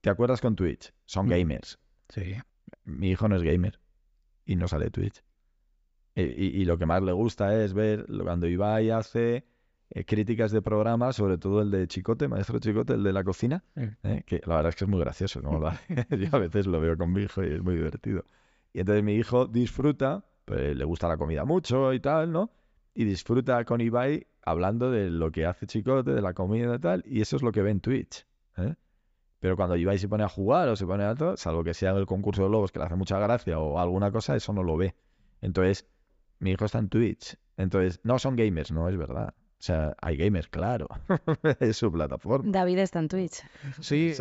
[0.01, 0.93] ¿Te acuerdas con Twitch?
[1.05, 1.29] Son mm.
[1.29, 1.79] gamers.
[2.09, 2.37] Sí
[2.85, 3.79] mi hijo no es gamer
[4.45, 5.23] y no sale Twitch.
[6.15, 9.45] Y, lo que más le gusta es ver cuando Ibai hace
[9.91, 13.63] eh, críticas de programas, sobre todo el de Chicote, Maestro Chicote, el de la cocina,
[13.75, 15.41] eh, que la verdad es que es muy gracioso.
[16.09, 18.25] Yo a veces lo veo con mi hijo y es muy divertido.
[18.77, 22.51] Y entonces mi hijo disfruta, pues, le gusta la comida mucho y tal, ¿no?
[22.93, 27.03] Y disfruta con Ibai hablando de lo que hace Chicote, de la comida y tal,
[27.07, 28.27] y eso es lo que ve en Twitch.
[28.55, 28.75] ¿eh?
[29.39, 31.89] Pero cuando Ibai se pone a jugar o se pone a todo, salvo que sea
[31.93, 34.77] el concurso de lobos que le hace mucha gracia o alguna cosa, eso no lo
[34.77, 34.93] ve.
[35.41, 35.87] Entonces,
[36.37, 37.35] mi hijo está en Twitch.
[37.57, 39.33] Entonces, no son gamers, no es verdad.
[39.59, 40.87] O sea, hay gamers, claro.
[41.59, 42.51] es su plataforma.
[42.51, 43.41] David está en Twitch.
[43.79, 44.13] Sí,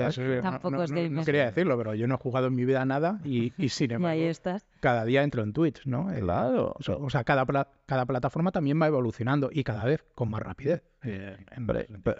[0.42, 1.10] tampoco es gamer.
[1.10, 3.90] No, quería decirlo, pero yo no he jugado en mi vida nada y, y sin
[3.92, 4.66] embargo, ahí estás.
[4.80, 6.10] cada día entro en Twitch, ¿no?
[6.10, 6.74] Eh, claro.
[6.78, 7.44] O sea, cada,
[7.84, 10.82] cada plataforma también va evolucionando y cada vez con más rapidez.
[11.02, 11.36] Eh,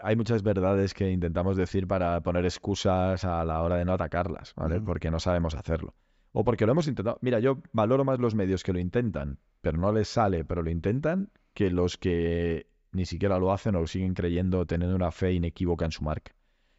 [0.02, 4.52] hay muchas verdades que intentamos decir para poner excusas a la hora de no atacarlas,
[4.57, 4.79] ¿vale?
[4.81, 5.94] Porque no sabemos hacerlo.
[6.33, 7.16] O porque lo hemos intentado.
[7.22, 10.68] Mira, yo valoro más los medios que lo intentan, pero no les sale, pero lo
[10.68, 12.66] intentan, que los que
[12.97, 16.35] ni siquiera lo hacen o siguen creyendo, teniendo una fe inequívoca en su marca.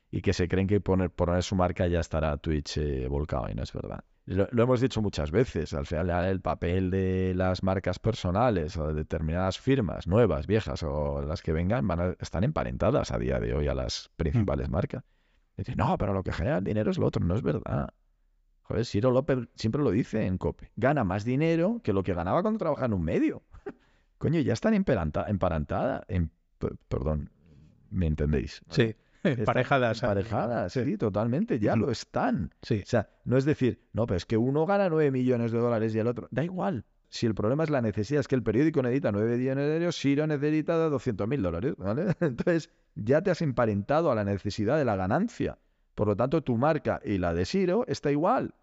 [0.09, 3.55] Y que se creen que poner, poner su marca ya estará Twitch eh, volcado y
[3.55, 4.03] no es verdad.
[4.25, 8.93] Lo, hemos dicho muchas veces, al final el papel de las marcas personales o de
[8.93, 13.53] determinadas firmas, nuevas, viejas o las que vengan, van a, están emparentadas a día de
[13.53, 14.71] hoy a las principales mm.
[14.71, 15.03] marcas.
[15.55, 17.89] Dicen, no, pero lo que genera dinero es lo otro, no es verdad.
[18.63, 20.71] Joder, Ciro López siempre lo dice en COPE.
[20.75, 23.43] Gana más dinero que lo que ganaba cuando trabajaba en un medio.
[24.17, 26.03] Coño, ya están emparentadas.
[26.07, 26.31] En,
[26.87, 27.29] perdón,
[27.89, 28.61] ¿me entendéis?
[28.69, 28.95] Sí.
[29.23, 30.01] Emparejadas.
[30.01, 30.97] Emparejadas, sí.
[30.97, 32.53] totalmente, ya lo están.
[32.61, 32.81] Sí.
[32.83, 35.93] O sea, no es decir, no, pero es que uno gana 9 millones de dólares
[35.95, 36.27] y el otro.
[36.31, 36.85] Da igual.
[37.09, 39.95] Si el problema es la necesidad, es que el periódico necesita 9 millones de euros,
[39.95, 42.15] Siro necesita 200 mil dólares, ¿vale?
[42.19, 45.57] Entonces, ya te has emparentado a la necesidad de la ganancia.
[45.95, 48.53] Por lo tanto, tu marca y la de Siro está igual.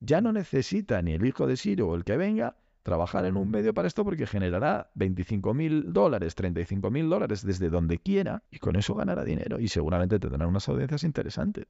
[0.00, 3.50] Ya no necesita ni el hijo de Siro o el que venga trabajar en un
[3.50, 8.58] medio para esto porque generará 25 mil dólares, 35 mil dólares desde donde quiera y
[8.58, 11.66] con eso ganará dinero y seguramente tendrá unas audiencias interesantes.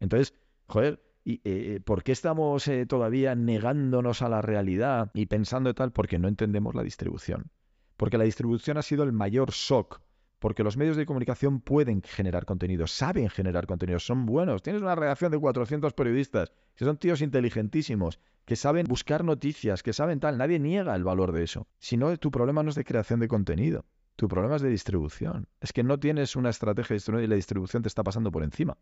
[0.00, 0.34] Entonces,
[0.66, 5.92] joder, ¿y, eh, ¿por qué estamos eh, todavía negándonos a la realidad y pensando tal?
[5.92, 7.50] Porque no entendemos la distribución.
[7.96, 10.00] Porque la distribución ha sido el mayor shock
[10.38, 14.62] porque los medios de comunicación pueden generar contenido, saben generar contenido, son buenos.
[14.62, 19.92] Tienes una redacción de 400 periodistas, que son tíos inteligentísimos, que saben buscar noticias, que
[19.92, 20.38] saben tal.
[20.38, 21.66] Nadie niega el valor de eso.
[21.78, 23.86] Si no, tu problema no es de creación de contenido.
[24.16, 25.48] Tu problema es de distribución.
[25.60, 28.42] Es que no tienes una estrategia de distribución y la distribución te está pasando por
[28.42, 28.78] encima.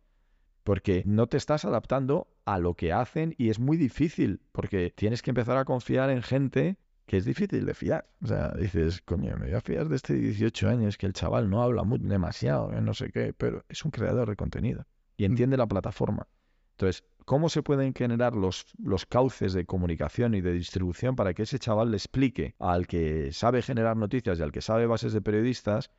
[0.63, 5.23] Porque no te estás adaptando a lo que hacen y es muy difícil, porque tienes
[5.23, 8.07] que empezar a confiar en gente que es difícil de fiar.
[8.23, 11.51] O sea, dices, coño, me voy a fiar de este 18 años que el chaval
[11.51, 14.87] no habla muy, demasiado, eh, no sé qué, pero es un creador de contenido
[15.17, 15.27] y mm.
[15.27, 16.27] entiende la plataforma.
[16.73, 21.43] Entonces, ¿cómo se pueden generar los, los cauces de comunicación y de distribución para que
[21.43, 25.21] ese chaval le explique al que sabe generar noticias y al que sabe bases de
[25.21, 25.91] periodistas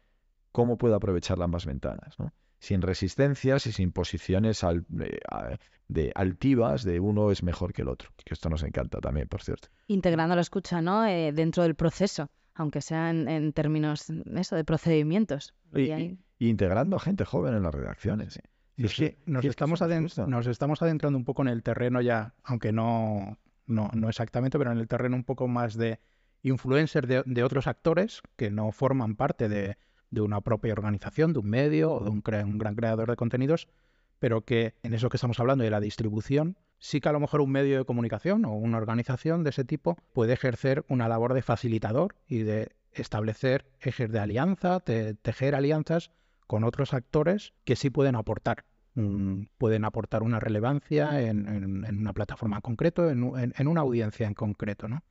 [0.51, 2.19] cómo puede aprovechar ambas ventanas?
[2.19, 2.33] ¿no?
[2.65, 8.09] Sin resistencias y sin posiciones eh, de altivas de uno es mejor que el otro.
[8.25, 9.67] Que esto nos encanta también, por cierto.
[9.87, 11.05] Integrando la escucha, ¿no?
[11.05, 15.53] Eh, dentro del proceso, aunque sea en, términos eso, de procedimientos.
[15.75, 18.39] Y, e integrando a gente joven en las redacciones.
[18.77, 19.79] Y es que nos, estamos
[20.27, 24.71] nos estamos adentrando un poco en el terreno ya, aunque no, no, no exactamente, pero
[24.71, 25.99] en el terreno un poco más de
[26.41, 29.77] influencers de, de otros actores que no forman parte de,
[30.09, 32.21] de, una propia organización, de un medio o de un,
[32.57, 33.67] gran creador de contenidos,
[34.19, 37.41] pero que en eso que estamos hablando de la distribución, sí que a lo mejor
[37.41, 41.41] un medio de comunicación o una organización de ese tipo puede ejercer una labor de
[41.41, 46.11] facilitador y de establecer ejes de alianza, de tejer alianzas
[46.47, 48.65] con otros actores que sí pueden aportar.
[49.57, 54.87] Pueden aportar una relevancia en, una plataforma en concreto, en, una audiencia en concreto.
[54.87, 55.03] ¿no?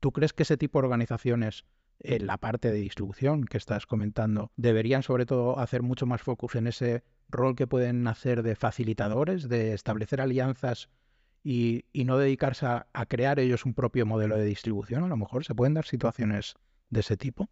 [0.00, 1.64] ¿Tú crees que ese tipo de organizaciones
[2.04, 6.56] en la parte de distribución que estás comentando deberían sobre todo hacer mucho más focus
[6.56, 10.88] en ese rol que pueden hacer de facilitadores, de establecer alianzas
[11.44, 15.04] y, no dedicarse a, crear ellos un propio modelo de distribución?
[15.04, 16.54] A lo mejor se pueden dar situaciones
[16.90, 17.48] de ese tipo.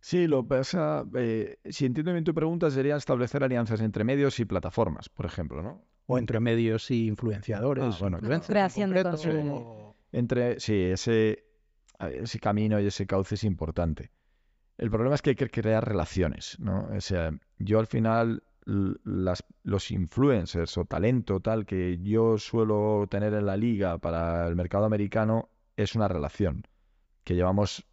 [0.00, 4.44] Sí, lo pasa, eh, si entiendo bien tu pregunta, sería establecer alianzas entre medios y
[4.44, 5.82] plataformas, por ejemplo, ¿no?
[6.06, 7.82] O entre medios y influenciadores.
[7.82, 9.96] Ah, bueno, creación de contenido.
[10.12, 11.43] Entre, sí, ese,
[12.08, 14.10] ese camino y ese cauce es importante.
[14.76, 16.88] El problema es que hay que crear relaciones, ¿no?
[16.94, 23.34] O sea, yo al final las, los influencers o talento tal que yo suelo tener
[23.34, 26.66] en la liga para el mercado americano es una relación
[27.24, 27.86] que llevamos,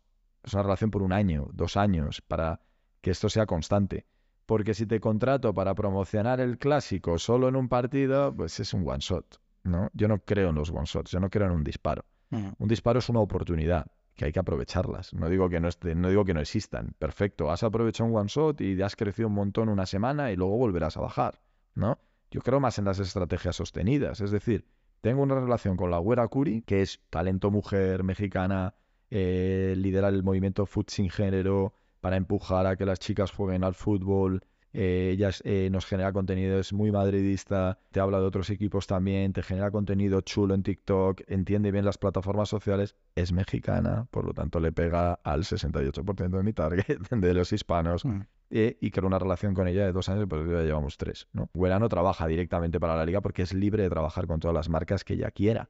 [0.44, 2.62] es una relación por un año, dos años, para
[3.02, 4.06] que esto sea constante.
[4.46, 8.88] Porque si te contrato para promocionar el clásico solo en un partido, pues es un
[8.88, 9.90] one shot, ¿no?
[9.94, 12.04] Yo no creo en los one shots, yo no creo en un disparo.
[12.32, 12.50] Mm.
[12.58, 13.88] Un disparo es una oportunidad
[14.22, 15.16] que hay que aprovecharlas.
[15.16, 16.94] No digo que no, no digo que no existan.
[17.00, 20.58] Perfecto, has aprovechado un one shot y has crecido un montón una semana y luego
[20.58, 21.42] volverás a bajar,
[21.74, 21.98] ¿no?
[22.30, 24.22] Yo creo más en las estrategias sostenidas.
[24.22, 24.68] Es decir,
[25.02, 28.76] tengo una relación con la Güera Curi, que es talento mujer mexicana,
[29.10, 33.74] eh, liderar el movimiento Food sin género para empujar a que las chicas jueguen al
[33.74, 38.88] fútbol, eh, ella eh, nos genera contenido, es muy madridista, te habla de otros equipos
[38.88, 44.26] también, te genera contenido chulo en TikTok, entiende bien las plataformas sociales, es mexicana, por
[44.26, 48.06] lo tanto le pega al 68% de mi target, de los hispanos.
[48.06, 48.22] Mm.
[48.54, 51.28] Eh, y creo una relación con ella de dos años, pues ya llevamos tres.
[51.32, 51.50] ¿no?
[51.54, 55.06] no trabaja directamente para la liga porque es libre de trabajar con todas las marcas
[55.06, 55.70] que ella quiera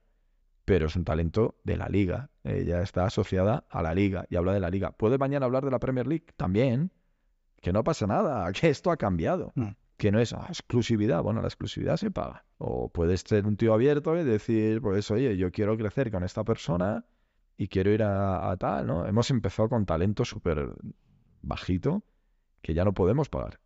[0.66, 2.30] pero es un talento de la liga.
[2.44, 4.92] Ella está asociada a la liga y habla de la liga.
[4.92, 6.28] ¿Puede mañana hablar de la Premier League?
[6.38, 6.92] También,
[7.62, 9.54] que no pasa nada, que esto ha cambiado.
[9.56, 9.70] Mm.
[9.98, 12.44] Que no es ah, exclusividad, bueno, la exclusividad se paga.
[12.58, 16.44] O puedes ser un tío abierto y decir, pues oye, yo quiero crecer con esta
[16.44, 17.06] persona
[17.56, 19.06] y quiero ir a, tal, ¿no?
[19.06, 20.74] Hemos empezado con talento súper
[21.44, 22.04] bajito
[22.64, 23.60] que ya no podemos pagar.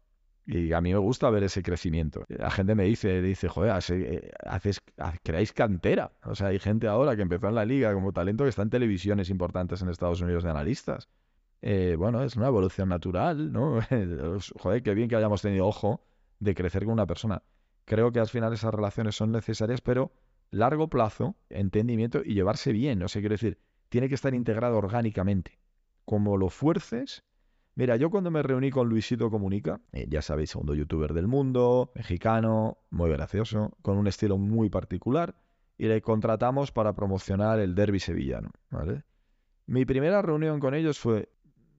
[0.46, 2.26] Y a mí me gusta ver ese crecimiento.
[2.28, 4.82] La gente me dice, dice, joder, eh, haces,
[5.24, 6.12] creáis cantera.
[6.24, 8.70] O sea, hay gente ahora que empezó en la liga como talento que está en
[8.70, 11.08] televisiones importantes en Estados Unidos de analistas.
[11.68, 13.80] Eh, bueno, es una evolución natural, ¿no?
[14.60, 16.00] Joder, qué bien que hayamos tenido ojo
[16.40, 17.42] de crecer con una persona.
[17.86, 20.12] Creo que al final esas relaciones son necesarias, pero
[20.52, 23.02] largo plazo, entendimiento y llevarse bien.
[23.02, 23.58] O sea, quiero decir,
[23.90, 25.58] tiene que estar integrado orgánicamente.
[26.06, 27.24] Como lo fuerces.
[27.74, 31.92] Mira, yo cuando me reuní con Luisito Comunica, eh, ya sabéis, segundo youtuber del mundo,
[31.96, 35.34] mexicano, muy gracioso, con un estilo muy particular,
[35.80, 39.04] y le contratamos para promocionar el derby sevillano, ¿vale?
[39.66, 41.28] Mi primera reunión con ellos fue,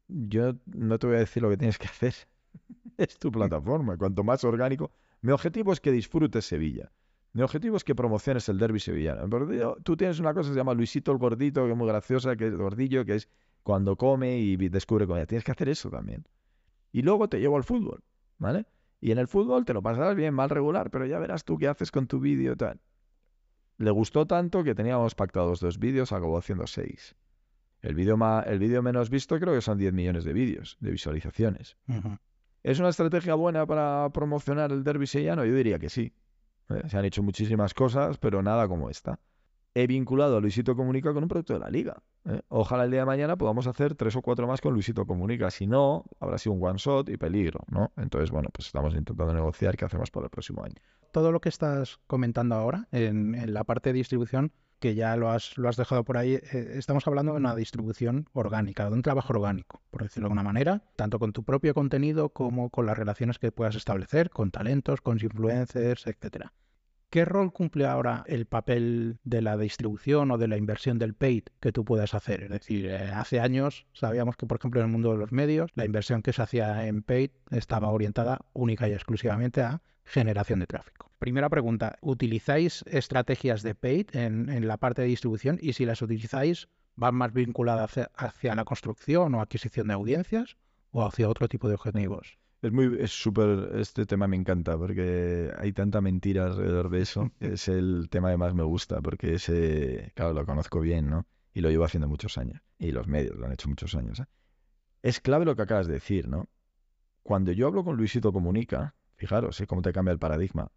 [0.08, 2.14] yo no te voy a decir lo que tienes que hacer.
[2.96, 3.96] es tu plataforma.
[3.96, 4.92] Cuanto más orgánico.
[5.22, 6.92] Mi objetivo es que disfrutes Sevilla.
[7.32, 9.28] Mi objetivo es que promociones el derby sevillano.
[9.82, 12.46] tú tienes una cosa que se llama Luisito el Gordito, que es muy graciosa, que
[12.46, 13.28] es gordillo, que es
[13.62, 15.26] cuando come y descubre comida.
[15.26, 16.26] Tienes que hacer eso también.
[16.92, 18.02] Y luego te llevo al fútbol,
[18.38, 18.64] ¿vale?
[19.02, 21.68] Y en el fútbol te lo pasarás bien, mal regular, pero ya verás tú qué
[21.68, 22.80] haces con tu vídeo y tal.
[23.76, 27.14] Le gustó tanto que teníamos pactados dos vídeos, acabó haciendo seis.
[27.82, 31.76] El vídeo el vídeo menos visto creo que son 10 millones de vídeos, de visualizaciones.
[32.62, 35.44] ¿Es una estrategia buena para promocionar el derby sellano?
[35.44, 36.12] Yo diría que sí.
[36.68, 39.20] Eh, se han hecho muchísimas cosas, pero nada como esta.
[39.72, 42.02] He vinculado a Luisito Comunica con un producto de la liga.
[42.24, 42.40] ¿eh?
[42.48, 45.50] Ojalá el día de mañana podamos hacer tres o cuatro más con Luisito Comunica.
[45.50, 47.92] Si no, habrá sido un one shot y peligro, ¿no?
[47.96, 50.74] Entonces, bueno, pues estamos intentando negociar qué hacemos para el próximo año.
[51.12, 55.56] Todo lo que estás comentando ahora en la parte de distribución que ya lo has,
[55.56, 59.32] lo has dejado por ahí, eh, estamos hablando de una distribución orgánica, de un trabajo
[59.32, 63.38] orgánico, por decirlo de alguna manera, tanto con tu propio contenido como con las relaciones
[63.38, 66.52] que puedas establecer con talentos, con influencers, etcétera.
[67.08, 71.44] ¿Qué rol cumple ahora el papel de la distribución o de la inversión del paid
[71.60, 72.42] que tú puedas hacer?
[72.42, 75.70] Es decir, eh, hace años sabíamos que, por ejemplo, en el mundo de los medios,
[75.76, 80.66] la inversión que se hacía en paid estaba orientada única y exclusivamente a generación de
[80.66, 81.10] tráfico.
[81.18, 85.58] Primera pregunta, ¿utilizáis estrategias de paid en, la parte de distribución?
[85.60, 90.56] Y si las utilizáis, ¿van más vinculadas hacia, la construcción o adquisición de audiencias
[90.90, 92.38] o hacia otro tipo de objetivos?
[92.62, 97.30] Es muy, es súper, este tema me encanta porque hay tanta mentira alrededor de eso.
[97.40, 101.26] es el tema que más me gusta porque ese, claro, lo conozco bien, ¿no?
[101.52, 102.62] Y lo llevo haciendo muchos años.
[102.78, 104.20] Y los medios lo han hecho muchos años.
[104.20, 104.26] ¿eh?
[105.02, 106.48] Es clave lo que acabas de decir, ¿no?
[107.22, 109.66] Cuando yo hablo con Luisito Comunica, fijaros, ¿eh?
[109.66, 110.70] cómo te cambia el paradigma.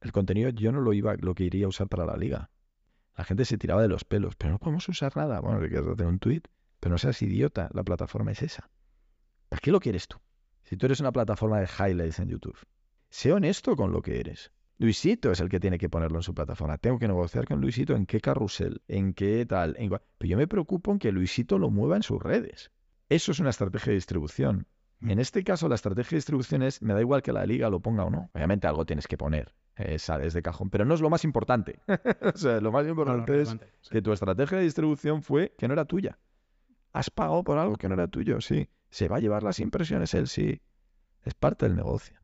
[0.00, 2.50] El contenido yo no lo iba, lo que iría a usar para la liga.
[3.16, 5.40] La gente se tiraba de los pelos, pero no podemos usar nada.
[5.40, 6.42] Bueno, que quieres hacer un tweet,
[6.80, 8.70] pero no seas idiota, la plataforma es esa.
[9.48, 10.18] ¿Para qué lo quieres tú?
[10.64, 12.58] Si tú eres una plataforma de highlights en YouTube,
[13.08, 14.52] sé honesto con lo que eres.
[14.78, 16.76] Luisito es el que tiene que ponerlo en su plataforma.
[16.76, 19.74] Tengo que negociar con Luisito en qué carrusel, en qué tal.
[19.74, 22.70] Pero yo me preocupo en que Luisito lo mueva en sus redes.
[23.08, 24.66] Eso es una estrategia de distribución.
[25.00, 25.10] Mm.
[25.10, 27.80] En este caso, la estrategia de distribución es, me da igual que la liga lo
[27.80, 28.30] ponga o no.
[28.34, 31.80] Obviamente algo tienes que poner, esa de cajón, pero no es lo más importante.
[32.34, 33.56] o sea, lo más importante es
[33.90, 36.18] que tu estrategia de distribución fue que no era tuya.
[36.92, 38.68] Has pagado por algo que no era tuyo, sí.
[38.88, 40.62] Se va a llevar las impresiones él, sí.
[41.24, 42.18] Es parte del negocio.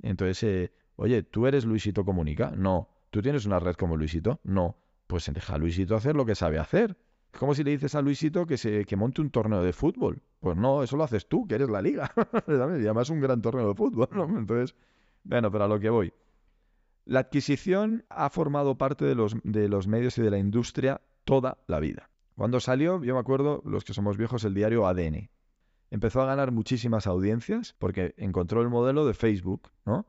[0.00, 2.52] Entonces, eh, oye, ¿tú eres Luisito Comunica?
[2.56, 2.88] No.
[3.10, 4.40] ¿Tú tienes una red como Luisito?
[4.44, 4.78] No.
[5.06, 6.96] Pues deja a Luisito hacer lo que sabe hacer.
[7.38, 10.22] Como si le dices a Luisito que, se, que monte un torneo de fútbol.
[10.40, 12.12] Pues no, eso lo haces tú, que eres la liga.
[12.48, 14.08] y además un gran torneo de fútbol.
[14.12, 14.24] ¿no?
[14.38, 14.76] Entonces,
[15.24, 16.12] bueno, pero a lo que voy.
[17.04, 21.58] La adquisición ha formado parte de los, de los medios y de la industria toda
[21.66, 22.10] la vida.
[22.36, 25.30] Cuando salió, yo me acuerdo, los que somos viejos, el diario ADN.
[25.90, 30.06] Empezó a ganar muchísimas audiencias porque encontró el modelo de Facebook, ¿no?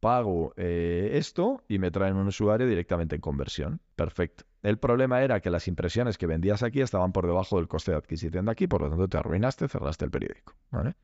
[0.00, 3.80] Pago eh, esto y me traen un usuario directamente en conversión.
[3.96, 4.44] Perfecto.
[4.62, 7.98] El problema era que las impresiones que vendías aquí estaban por debajo del coste de
[7.98, 10.54] adquisición de aquí, por lo tanto te arruinaste, cerraste el periódico.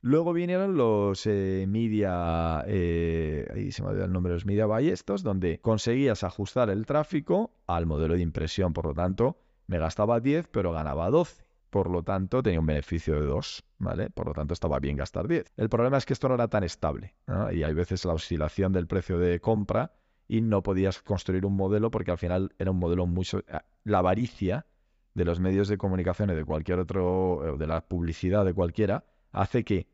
[0.00, 4.88] Luego vinieron los eh, media, eh, ahí se me olvidó el nombre, los media buy
[4.88, 10.20] estos, donde conseguías ajustar el tráfico al modelo de impresión, por lo tanto me gastaba
[10.20, 11.43] 10 pero ganaba 12.
[11.74, 14.08] Por lo tanto, tenía un beneficio de 2, ¿vale?
[14.08, 15.52] Por lo tanto, estaba bien gastar 10.
[15.56, 17.16] El problema es que esto no era tan estable,
[17.52, 19.90] Y hay veces la oscilación del precio de compra
[20.28, 23.26] y no podías construir un modelo porque al final era un modelo muy...
[23.48, 24.66] Ah, la avaricia
[25.14, 29.02] de los medios de comunicación y de cualquier otro, de la publicidad de cualquiera,
[29.32, 29.88] hace que,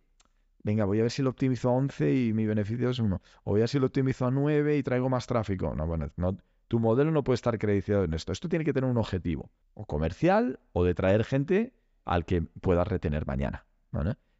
[0.62, 3.50] venga, voy a ver si lo optimizo a 11 y mi beneficio es 1, o
[3.52, 5.74] voy a ver si lo optimizo a 9 y traigo más tráfico.
[5.74, 6.36] No, bueno, no,
[6.70, 8.30] tu modelo no puede estar creditado en esto.
[8.30, 11.72] Esto tiene que tener un objetivo, o comercial, o de traer gente
[12.04, 13.66] al que puedas retener mañana.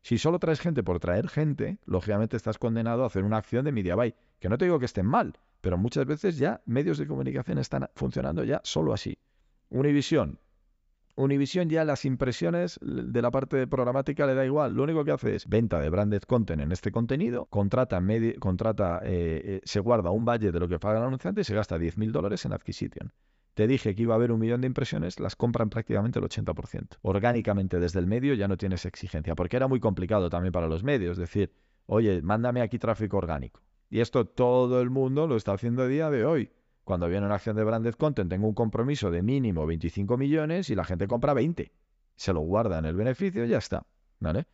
[0.00, 3.72] Si solo traes gente por traer gente, lógicamente estás condenado a hacer una acción de
[3.72, 3.96] media.
[4.38, 7.90] Que no te digo que estén mal, pero muchas veces ya medios de comunicación están
[7.96, 9.18] funcionando ya solo así.
[9.68, 10.38] Univisión.
[11.16, 14.74] Univisión ya las impresiones de la parte programática le da igual.
[14.74, 18.00] Lo único que hace es venta de branded content en este contenido, contrata,
[18.38, 21.54] contrata eh, eh, se guarda un budget de lo que paga el anunciante y se
[21.54, 23.12] gasta 10.000 dólares en adquisición.
[23.54, 26.98] Te dije que iba a haber un millón de impresiones, las compran prácticamente el 80%.
[27.02, 30.84] Orgánicamente desde el medio ya no tienes exigencia, porque era muy complicado también para los
[30.84, 31.18] medios.
[31.18, 31.52] Decir,
[31.86, 33.60] oye, mándame aquí tráfico orgánico.
[33.90, 36.50] Y esto todo el mundo lo está haciendo a día de hoy.
[36.84, 40.74] Cuando viene una acción de branded content, tengo un compromiso de mínimo 25 millones y
[40.74, 41.72] la gente compra 20.
[42.16, 43.86] Se lo guarda en el beneficio y ya está.
[44.18, 44.46] ¿Vale?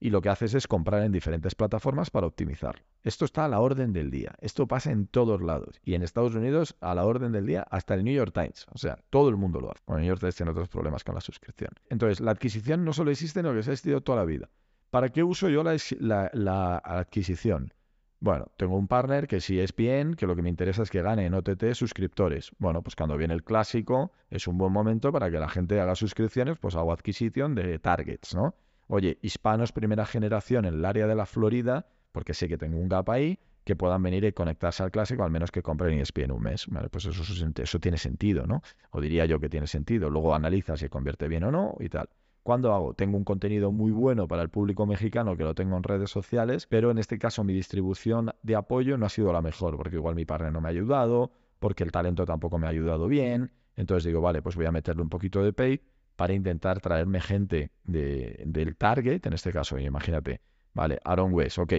[0.00, 2.82] Y lo que haces es comprar en diferentes plataformas para optimizarlo.
[3.04, 4.34] Esto está a la orden del día.
[4.40, 5.80] Esto pasa en todos lados.
[5.82, 8.66] Y en Estados Unidos, a la orden del día, hasta el New York Times.
[8.72, 9.80] O sea, todo el mundo lo hace.
[9.86, 11.70] Bueno, el New York Times tiene otros problemas con la suscripción.
[11.88, 14.50] Entonces, la adquisición no solo existe, sino que se ha existido toda la vida.
[14.90, 17.72] ¿Para qué uso yo la adquisición?
[18.20, 21.02] Bueno, tengo un partner que si es bien, que lo que me interesa es que
[21.02, 22.52] gane en OTT suscriptores.
[22.58, 25.94] Bueno, pues cuando viene el clásico es un buen momento para que la gente haga
[25.94, 28.54] suscripciones, pues hago adquisición de targets, ¿no?
[28.86, 32.88] Oye, hispanos primera generación en el área de la Florida, porque sé que tengo un
[32.88, 36.42] gap ahí, que puedan venir y conectarse al clásico, al menos que compren ESPN un
[36.42, 36.66] mes.
[36.68, 38.62] Vale, pues eso, eso tiene sentido, ¿no?
[38.90, 40.10] O diría yo que tiene sentido.
[40.10, 42.08] Luego analiza si convierte bien o no y tal.
[42.44, 42.92] ¿Cuándo hago?
[42.92, 46.66] Tengo un contenido muy bueno para el público mexicano que lo tengo en redes sociales,
[46.66, 50.14] pero en este caso mi distribución de apoyo no ha sido la mejor, porque igual
[50.14, 53.50] mi partner no me ha ayudado, porque el talento tampoco me ha ayudado bien.
[53.76, 55.80] Entonces digo, vale, pues voy a meterle un poquito de pay
[56.16, 60.42] para intentar traerme gente de, del target, en este caso, imagínate,
[60.74, 61.72] vale, Aaron West, ok,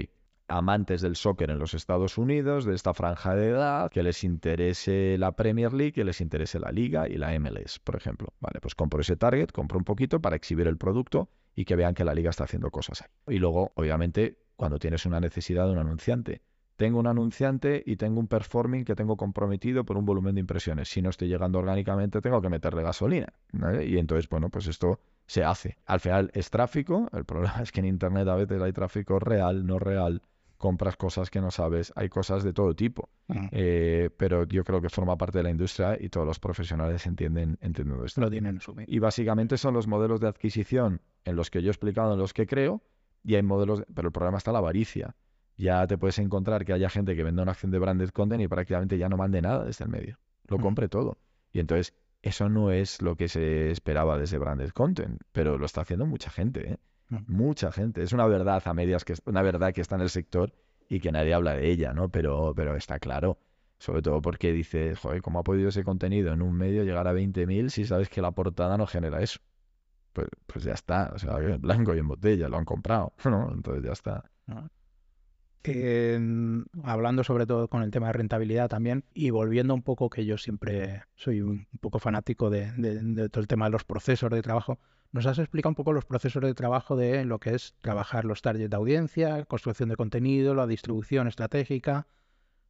[0.48, 5.18] amantes del soccer en los Estados Unidos, de esta franja de edad, que les interese
[5.18, 8.34] la Premier League, que les interese la Liga y la MLS, por ejemplo.
[8.40, 11.94] Vale, pues compro ese target, compro un poquito para exhibir el producto y que vean
[11.94, 13.36] que la Liga está haciendo cosas ahí.
[13.36, 16.42] Y luego, obviamente, cuando tienes una necesidad de un anunciante.
[16.76, 20.90] Tengo un anunciante y tengo un performing que tengo comprometido por un volumen de impresiones.
[20.90, 23.32] Si no estoy llegando orgánicamente, tengo que meterle gasolina.
[23.82, 25.78] Y entonces, bueno, pues esto se hace.
[25.86, 27.10] Al final es tráfico.
[27.14, 30.22] El problema es que en Internet a veces hay tráfico real, no real
[30.66, 33.08] compras cosas que no sabes, hay cosas de todo tipo,
[33.52, 37.60] eh, pero yo creo que forma parte de la industria y todos los profesionales entienden,
[37.62, 38.20] entienden esto.
[38.20, 42.14] Lo tienen Y básicamente son los modelos de adquisición en los que yo he explicado,
[42.14, 42.82] en los que creo,
[43.24, 45.16] y hay modelos, pero el problema está la avaricia.
[45.56, 48.48] ya te puedes encontrar que haya gente que venda una acción de branded content y
[48.48, 50.18] prácticamente ya no mande nada desde el medio.
[50.48, 51.20] Lo compre todo.
[51.54, 51.94] Y entonces,
[52.24, 56.32] eso no es lo que se esperaba desde branded content, pero lo está haciendo mucha
[56.32, 56.78] gente, ¿eh?
[57.10, 57.18] Mm.
[57.28, 58.04] Mucha gente.
[58.04, 60.54] Es una verdad a medias, que es una verdad que está en el sector
[60.90, 62.10] y que nadie habla de ella, ¿no?
[62.10, 63.38] Pero, pero está claro.
[63.78, 67.14] Sobre todo porque dices, joder, ¿cómo ha podido ese contenido en un medio llegar a
[67.14, 69.40] 20.000 si sabes que la portada no genera eso?
[70.14, 73.52] Pues, pues ya está, o sea, en blanco y en botella, lo han comprado, ¿no?
[73.54, 74.24] Entonces ya está.
[75.68, 76.20] Eh,
[76.84, 80.38] hablando sobre todo con el tema de rentabilidad también y volviendo un poco que yo
[80.38, 84.44] siempre soy un poco fanático de, de- de todo el tema de los procesos de
[84.44, 84.80] trabajo,
[85.12, 88.42] nos has explicado un poco los procesos de trabajo de lo que es trabajar los
[88.42, 92.08] targets de audiencia, construcción de contenido, la distribución estratégica,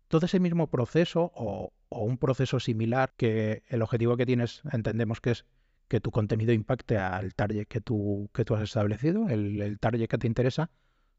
[0.07, 5.31] todo ese mismo proceso o, un proceso similar que el objetivo que tienes entendemos que
[5.31, 5.45] es
[5.87, 10.71] que tu contenido impacte al target que tú, has establecido, el, target que te interesa.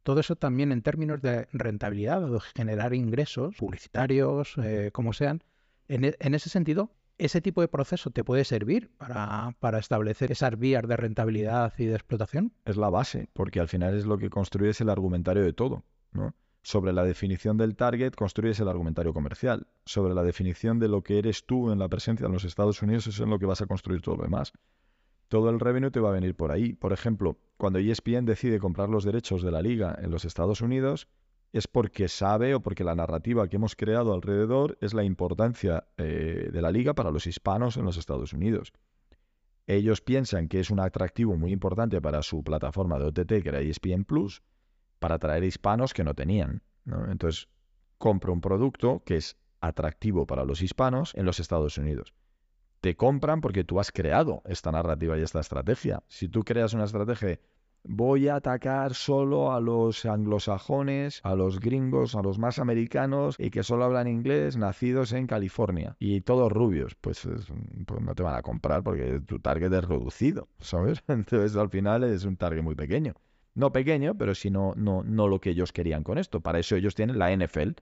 [0.03, 5.43] Todo eso también en términos de rentabilidad o de generar ingresos publicitarios, eh, como sean.
[5.89, 10.33] En, e- en ese sentido, ese tipo de proceso te puede servir para, para establecer
[10.33, 12.53] esas vías de rentabilidad y de explotación.
[12.65, 16.35] es la base, porque al final es lo que construyes el argumentario de todo, ¿no?
[16.67, 19.69] Sobre la definición del target construyes el argumentario comercial.
[19.85, 23.07] Sobre la definición de lo que eres tú en la presencia en los Estados Unidos,
[23.07, 24.53] eso es en lo que vas a construir todo lo demás.
[25.29, 26.73] Todo el revenue te va a venir por ahí.
[26.73, 31.07] Por ejemplo, cuando ESPN decide comprar los derechos de la liga en los Estados Unidos,
[31.59, 36.51] es porque sabe o porque la narrativa que hemos creado alrededor es la importancia eh,
[36.53, 38.73] de la liga para los hispanos en los Estados Unidos.
[39.67, 43.61] Ellos piensan que es un atractivo muy importante para su plataforma de OTT, que era
[43.61, 44.43] ESPN Plus,
[44.99, 46.63] para atraer hispanos que no tenían.
[47.09, 47.49] Entonces,
[47.99, 52.15] compra un producto que es atractivo para los hispanos en los Estados Unidos.
[52.81, 56.03] Te compran porque tú has creado esta narrativa y esta estrategia.
[56.07, 57.41] Si tú creas una estrategia,
[57.89, 63.51] voy a atacar solo a los anglosajones, a los gringos, a los más americanos y
[63.51, 67.47] que solo hablan inglés, nacidos en California y todos rubios, pues, es-
[67.87, 71.03] pues no te van a comprar porque tu target es reducido, ¿sabes?
[71.09, 73.15] Entonces al final es un target muy pequeño.
[73.55, 76.41] No pequeño, pero sí no, no, no lo que ellos querían con esto.
[76.41, 77.75] Para eso ellos tienen la NFL.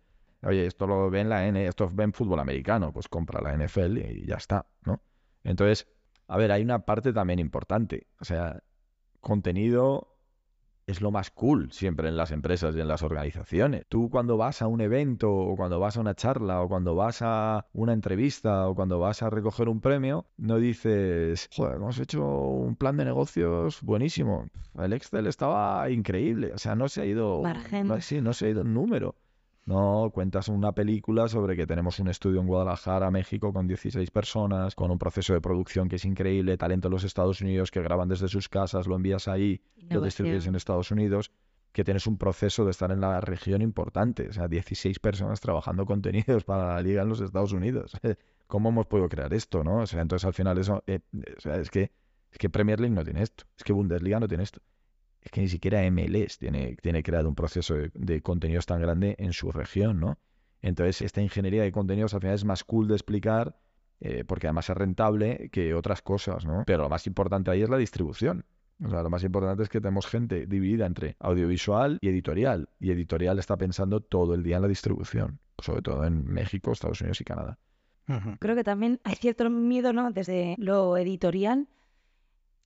[0.42, 4.26] Oye, esto lo ven la N, esto ven fútbol americano, pues compra la NFL y
[4.26, 5.00] ya está, ¿no?
[5.42, 5.88] Entonces,
[6.28, 8.06] a ver, hay una parte también importante.
[8.20, 8.62] O sea,
[9.24, 10.14] contenido
[10.86, 13.86] es lo más cool siempre en las empresas y en las organizaciones.
[13.88, 17.22] Tú cuando vas a un evento o cuando vas a una charla o cuando vas
[17.22, 22.22] a una entrevista o cuando vas a recoger un premio, no dices, joder, hemos hecho
[22.22, 24.46] un plan de negocios buenísimo.
[24.78, 26.52] El Excel estaba increíble.
[26.54, 27.42] O sea, no se ha ido...
[27.42, 27.86] Margen.
[27.88, 29.16] No, sí, no se ha ido en número.
[29.66, 34.74] No, cuentas una película sobre que tenemos un estudio en Guadalajara, México, con 16 personas,
[34.74, 38.08] con un proceso de producción que es increíble, talento en los Estados Unidos que graban
[38.08, 41.32] desde sus casas, lo envías ahí, lo distribuyes en Estados Unidos,
[41.72, 44.28] que tienes un proceso de estar en la región importante.
[44.28, 47.92] O sea, 16 personas trabajando contenidos para la liga en los Estados Unidos.
[48.46, 49.78] ¿Cómo hemos podido crear esto, no?
[49.78, 51.00] O sea, entonces al final eso, eh,
[51.36, 51.90] o sea, es que,
[52.30, 54.60] es que Premier League no tiene esto, es que Bundesliga no tiene esto.
[55.24, 59.16] Es que ni siquiera MLS tiene, tiene creado un proceso de, de contenidos tan grande
[59.18, 60.18] en su región, ¿no?
[60.64, 63.58] Entonces, esta ingeniería de contenidos al final es más cool de explicar,
[64.00, 66.64] eh, porque además es rentable que otras cosas, ¿no?
[66.66, 68.44] Pero lo más importante ahí es la distribución.
[68.82, 72.68] O sea, lo más importante es que tenemos gente dividida entre audiovisual y editorial.
[72.80, 77.00] Y editorial está pensando todo el día en la distribución, sobre todo en México, Estados
[77.02, 77.58] Unidos y Canadá.
[78.38, 80.10] Creo que también hay cierto miedo, ¿no?
[80.12, 81.68] Desde lo editorial,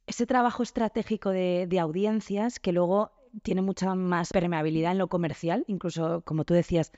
[0.08, 6.22] ese trabajo estratégico de, audiencias que luego tiene mucha más permeabilidad en lo comercial, incluso
[6.22, 6.92] como tú decías,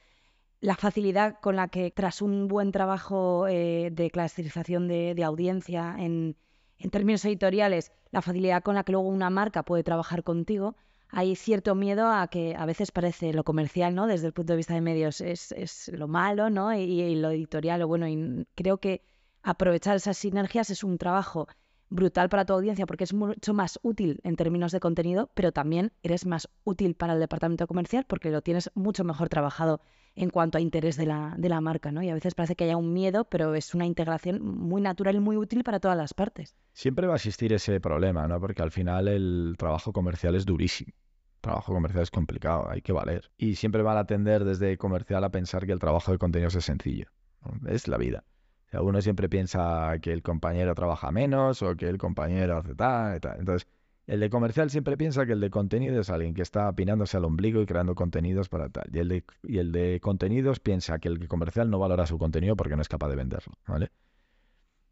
[0.60, 6.36] la facilidad con la que tras un buen trabajo eh, de clasificación de, audiencia en,
[6.78, 10.76] en términos editoriales, la facilidad con la que luego una marca puede trabajar contigo,
[11.08, 14.06] hay cierto miedo a que a veces parece lo comercial, ¿no?
[14.06, 16.72] Desde el punto de vista de medios es, es lo malo, ¿no?
[16.72, 18.06] Y, y lo editorial, lo bueno.
[18.06, 19.02] Y creo que
[19.42, 21.48] aprovechar esas sinergias es un trabajo
[21.90, 25.92] brutal para tu audiencia porque es mucho más útil en términos de contenido, pero también
[26.02, 29.80] eres más útil para el departamento comercial porque lo tienes mucho mejor trabajado
[30.14, 32.02] en cuanto a interés de la, de la marca, ¿no?
[32.02, 35.20] Y a veces parece que haya un miedo, pero es una integración muy natural y
[35.20, 36.56] muy útil para todas las partes.
[36.72, 38.40] Siempre va a existir ese problema, ¿no?
[38.40, 40.92] Porque al final el trabajo comercial es durísimo.
[41.40, 43.30] Trabajo comercial es complicado, hay que valer.
[43.38, 46.64] Y siempre van a tender desde comercial a pensar que el trabajo de contenidos es
[46.64, 47.06] sencillo.
[47.66, 48.24] Es la vida.
[48.72, 53.20] Uno siempre piensa que el compañero trabaja menos o que el compañero hace tal y
[53.20, 53.38] tal.
[53.40, 53.68] Entonces,
[54.06, 57.24] el de comercial siempre piensa que el de contenido es alguien que está pinándose al
[57.24, 58.88] ombligo y creando contenidos para tal.
[58.92, 62.18] Y el de, y el de contenidos piensa que el de comercial no valora su
[62.18, 63.90] contenido porque no es capaz de venderlo, ¿vale?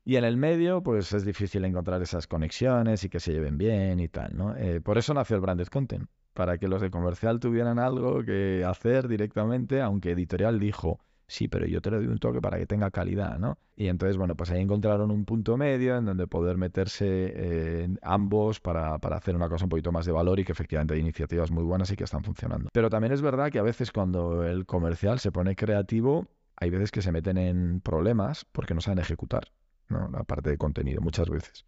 [0.05, 4.01] Y en el medio, pues es difícil encontrar esas conexiones y que se lleven bien
[4.01, 4.57] y tal, ¿no?
[4.57, 8.65] Eh, por eso nació el branded content, para que los de comercial tuvieran algo que
[8.65, 12.67] hacer directamente, aunque editorial dijo, sí, pero yo te le doy un toque para que
[12.67, 13.59] tenga calidad, ¿no?
[13.77, 18.59] Y entonces, bueno, pues ahí encontraron un punto medio en donde poder meterse eh, ambos
[18.59, 21.51] para, para, hacer una cosa un poquito más de valor y que efectivamente hay iniciativas
[21.51, 22.71] muy buenas y que están funcionando.
[22.73, 26.27] Pero también es verdad que a veces cuando el comercial se pone creativo,
[26.57, 29.53] hay veces que se meten en problemas porque no saben ejecutar,
[29.89, 30.09] ¿no?
[30.09, 31.67] La parte de contenido, muchas veces.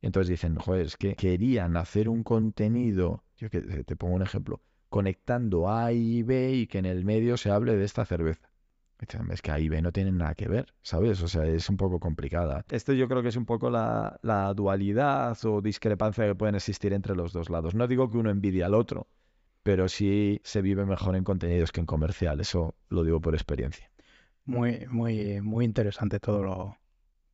[0.00, 4.60] Entonces dicen, joder, es que querían hacer un contenido, yo que te pongo un ejemplo,
[4.88, 8.47] conectando A y B y que en el medio se hable de esta cerveza.
[9.30, 11.22] Es que A y B no tienen nada que ver, ¿sabes?
[11.22, 12.64] O sea, es un poco complicada.
[12.68, 16.92] Esto yo creo que es un poco la, la dualidad o discrepancia que pueden existir
[16.92, 17.74] entre los dos lados.
[17.74, 19.06] No digo que uno envidia al otro,
[19.62, 22.40] pero sí se vive mejor en contenidos que en comercial.
[22.40, 23.88] Eso lo digo por experiencia.
[24.44, 26.76] Muy, muy, muy interesante todo lo,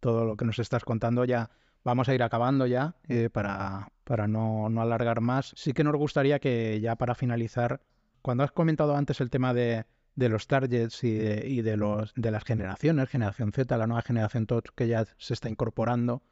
[0.00, 1.24] todo lo que nos estás contando.
[1.24, 1.50] Ya
[1.82, 5.54] vamos a ir acabando ya eh, para, para no, no, alargar más.
[5.56, 7.80] Sí que nos gustaría que ya para finalizar,
[8.20, 9.86] cuando has comentado antes el tema de,
[10.16, 14.02] de los targets y, de, y de, los, de las generaciones, generación Z, la nueva
[14.02, 16.22] generación TOTS que ya se está incorporando,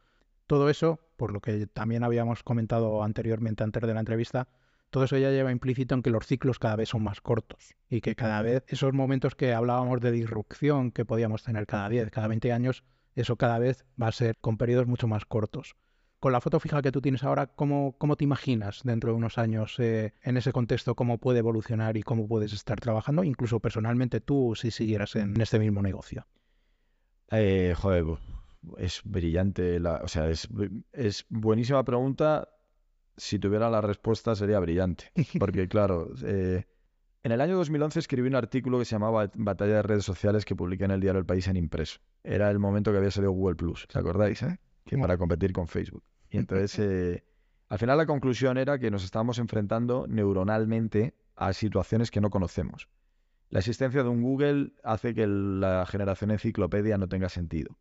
[0.47, 4.49] todo eso, por lo que también habíamos comentado anteriormente antes de la entrevista,
[4.91, 8.03] todo eso ya lleva implícito en que los ciclos cada vez son más cortos y
[8.03, 12.28] que cada vez esos momentos que hablábamos de disrupción que podíamos tener cada 10, cada
[12.28, 15.76] 20 años, eso cada vez va a ser con periodos mucho más cortos.
[16.22, 19.38] Con la foto fija que tú tienes ahora, ¿cómo, cómo te imaginas dentro de unos
[19.38, 24.20] años eh, en ese contexto cómo puede evolucionar y cómo puedes estar trabajando, incluso personalmente
[24.20, 26.28] tú si siguieras en este mismo negocio?
[27.32, 28.04] Eh, joder,
[28.78, 30.48] es brillante, la, o sea, es,
[30.92, 32.48] es buenísima pregunta.
[33.16, 35.10] Si tuviera la respuesta sería brillante,
[35.40, 36.68] porque claro, eh,
[37.24, 40.54] en el año 2011 escribí un artículo que se llamaba Batalla de redes sociales que
[40.54, 41.98] publiqué en el diario El País en impreso.
[42.22, 44.40] Era el momento que había salido Google Plus, ¿os acordáis?
[44.44, 44.60] Eh?
[44.84, 46.04] Que para competir con Facebook.
[46.33, 47.24] Y entonces, eh,
[47.68, 52.89] al final la conclusión era que nos estábamos enfrentando neuronalmente a situaciones que no conocemos.
[53.51, 57.76] La existencia de un Google hace que la generación enciclopedia no tenga sentido.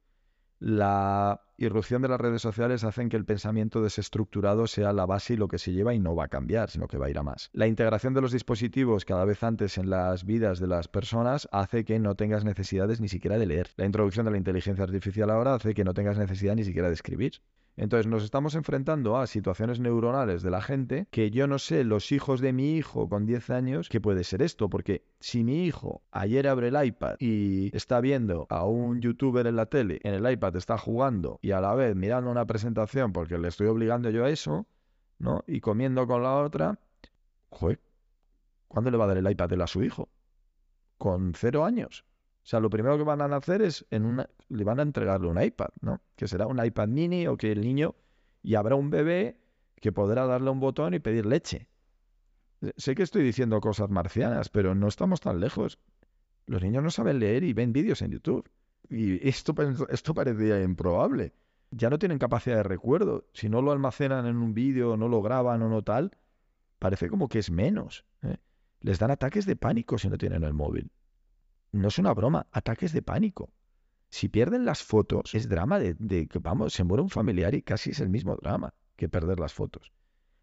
[0.60, 5.38] La irrupción de las redes sociales hacen que el pensamiento desestructurado sea la base y
[5.38, 7.24] lo que se lleva y no va a cambiar, sino que va a ir a
[7.24, 7.50] más.
[7.54, 11.86] La integración de los dispositivos cada vez antes en las vidas de las personas hace
[11.86, 13.70] que no tengas necesidades ni siquiera de leer.
[13.78, 16.96] La introducción de la inteligencia artificial ahora hace que no tengas necesidad ni siquiera de
[16.96, 17.42] escribir.
[17.78, 22.12] Entonces nos estamos enfrentando a situaciones neuronales de la gente que yo no sé, los
[22.12, 24.70] hijos de mi hijo con 10 años, ¿qué puede ser esto?
[24.70, 29.56] Porque si mi hijo ayer abre el iPad y está viendo a un youtuber en
[29.56, 33.38] la tele, en el iPad está jugando y a la vez mirando una presentación porque
[33.38, 34.68] le estoy obligando yo a eso,
[35.18, 35.44] ¿no?
[35.48, 36.80] Y comiendo con la otra,
[37.50, 37.80] joder,
[38.68, 40.10] ¿cuándo le va a dar el iPad a su hijo?
[40.98, 42.06] Con cero años.
[42.44, 45.28] O sea, lo primero que van a hacer es en una, le van a entregarle
[45.28, 46.02] un iPad, ¿no?
[46.16, 47.96] Que será un iPad mini o que el niño
[48.42, 49.40] y habrá un bebé
[49.76, 51.70] que podrá darle un botón y pedir leche.
[52.78, 55.80] Sé que estoy diciendo cosas marcianas, pero no estamos tan lejos.
[56.48, 58.50] Los niños no saben leer y ven vídeos en YouTube.
[58.90, 59.56] Y esto,
[59.90, 61.34] esto parecía improbable.
[61.70, 63.26] Ya no tienen capacidad de recuerdo.
[63.34, 66.12] Si no lo almacenan en un vídeo, no lo graban o no tal,
[66.80, 68.06] parece como que es menos.
[68.24, 68.38] ¿eh?
[68.82, 70.92] Les dan ataques de pánico si no tienen el móvil
[71.72, 73.50] no es una broma, ataques de pánico.
[74.10, 77.92] Si pierden las fotos, es drama de, que, vamos, se muere un familiar y casi
[77.92, 79.92] es el mismo drama que perder las fotos.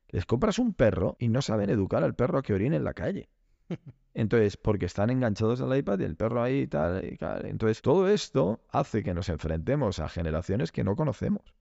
[0.09, 2.95] Les compras un perro y no saben educar al perro a que orine en la
[2.95, 3.29] calle.
[4.15, 7.45] Entonces, porque están enganchados al iPad y el perro ahí y tal, y tal.
[7.45, 11.55] Entonces, todo esto hace que nos enfrentemos a generaciones que no conocemos.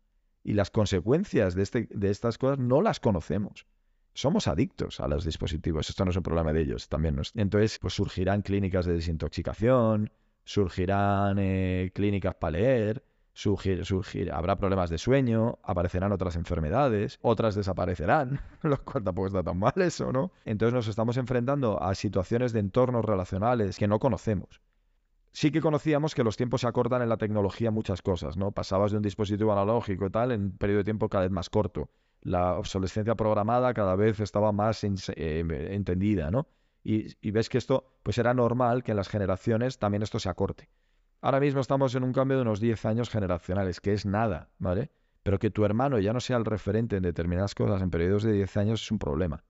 [0.43, 3.67] Y las consecuencias de, este, de estas cosas no las conocemos
[4.17, 5.91] somos adictos a los dispositivos.
[5.91, 10.11] Esto no es un problema de ellos, también Entonces, pues surgirán clínicas de desintoxicación,
[10.43, 13.03] surgirán eh, clínicas para leer,
[13.33, 19.59] surgir, habrá problemas de sueño, aparecerán otras enfermedades, otras desaparecerán, lo cual tampoco está tan
[19.59, 20.31] mal eso, ¿no?
[20.45, 24.61] Entonces nos estamos enfrentando a situaciones de entornos relacionales que no conocemos.
[25.31, 28.51] Sí que conocíamos que los tiempos se acortan en la tecnología muchas cosas, ¿no?
[28.51, 31.51] Pasabas de un dispositivo analógico y tal en un periodo de tiempo cada vez más
[31.51, 31.91] corto
[32.21, 36.47] la obsolescencia programada cada vez estaba más eh, entendida, ¿no?
[36.83, 40.69] Y, ves que esto, pues era normal que en las generaciones también esto se acorte.
[41.19, 44.89] Ahora mismo estamos en un cambio de unos 10 años generacionales, que es nada, ¿vale?
[45.23, 48.31] Pero que tu hermano ya no sea el referente en determinadas cosas en periodos de
[48.31, 49.43] 10 años es un problema.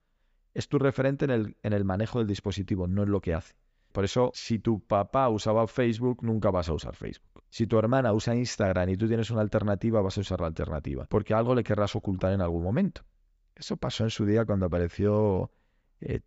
[0.55, 3.53] Es tu referente en el, en el manejo del dispositivo, no en lo que hace.
[3.91, 7.36] Por eso, si tu papá usaba Facebook, nunca vas a usar Facebook.
[7.50, 11.06] Si tu hermana usa Instagram y tú tienes una alternativa, vas a usar la alternativa,
[11.10, 13.02] porque algo le querrás ocultar en algún momento.
[13.56, 15.50] Eso pasó en su día cuando apareció,
[16.00, 16.22] eh,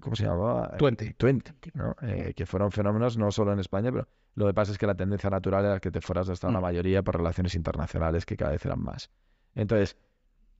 [0.00, 0.76] ¿cómo se llamaba?
[0.76, 1.14] Twenty.
[1.14, 1.96] Twenty, ¿no?
[2.02, 4.94] Eh, que fueron fenómenos no solo en España, pero lo que pasa es que la
[4.94, 6.62] tendencia natural era que te fueras hasta una mm.
[6.62, 9.10] mayoría por relaciones internacionales que cada vez eran más.
[9.54, 9.96] Entonces,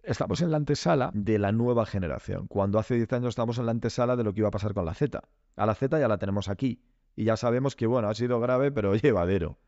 [0.02, 2.46] estamos en la antesala de la nueva generación.
[2.46, 4.84] Cuando hace 10 años estábamos en la antesala de lo que iba a pasar con
[4.84, 5.20] la Z.
[5.56, 6.82] A la Z ya la tenemos aquí.
[7.16, 9.58] Y ya sabemos que, bueno, ha sido grave, pero llevadero.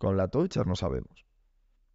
[0.00, 1.26] Con la Touch no sabemos.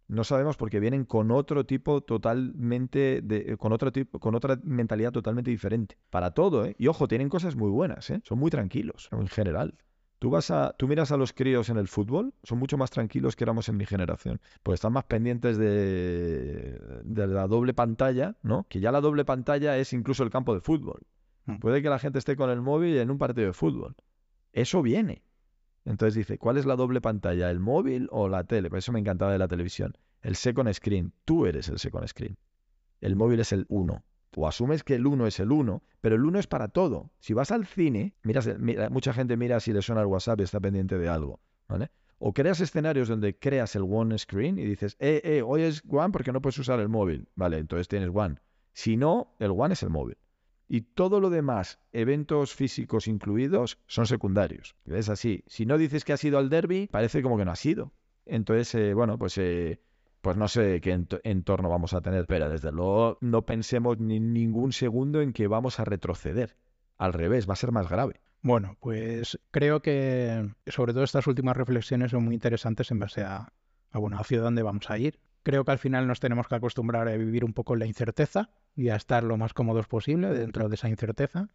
[0.06, 5.10] No sabemos porque vienen con otro tipo totalmente, de, con otro tipo, con otra mentalidad
[5.10, 5.98] totalmente diferente.
[6.08, 6.76] Para todo, ¿eh?
[6.78, 8.20] Y ojo, tienen cosas muy buenas, ¿eh?
[8.22, 9.74] Son muy tranquilos, en general.
[10.20, 13.34] Tú vas a, tú miras a los críos en el fútbol, son mucho más tranquilos
[13.34, 18.68] que éramos en mi generación, pues están más pendientes de, de la doble pantalla, ¿no?
[18.68, 21.02] Que ya la doble pantalla es incluso el campo de fútbol.
[21.46, 21.56] Mm.
[21.56, 23.96] Puede que la gente esté con el móvil en un partido de fútbol.
[24.52, 25.25] Eso viene.
[25.86, 27.48] Entonces dice, ¿cuál es la doble pantalla?
[27.48, 28.68] ¿El móvil o la tele?
[28.68, 29.96] Por eso me encantaba de la televisión.
[30.20, 31.12] El second screen.
[31.24, 32.36] Tú eres el second screen.
[33.00, 34.04] El móvil es el uno.
[34.34, 37.12] O asumes que el uno es el uno, pero el uno es para todo.
[37.20, 40.42] Si vas al cine, miras, mira, mucha gente mira si le suena el WhatsApp y
[40.42, 41.90] está pendiente de algo, ¿vale?
[42.18, 46.10] O creas escenarios donde creas el one screen y dices, eh, eh, hoy es one
[46.10, 47.28] porque no puedes usar el móvil.
[47.34, 48.36] Vale, entonces tienes one.
[48.72, 50.18] Si no, el one es el móvil.
[50.68, 54.74] Y todo lo demás, eventos físicos incluidos, son secundarios.
[54.84, 55.44] Es así.
[55.46, 57.92] Si no dices que has ido al derby, parece como que no has ido.
[58.24, 59.80] Entonces, eh, bueno, pues, eh,
[60.20, 64.18] pues no sé qué ent entorno vamos a tener, pero desde luego no pensemos ni
[64.18, 66.56] ningún segundo en que vamos a retroceder.
[66.98, 68.20] Al revés, va a ser más grave.
[68.42, 73.52] Bueno, pues creo que sobre todo estas últimas reflexiones son muy interesantes en base a,
[73.90, 75.20] a, bueno, hacia dónde vamos a ir.
[75.42, 78.90] Creo que al final nos tenemos que acostumbrar a vivir un poco la incerteza y
[78.90, 81.48] a estar lo más cómodos posible dentro de esa incerteza.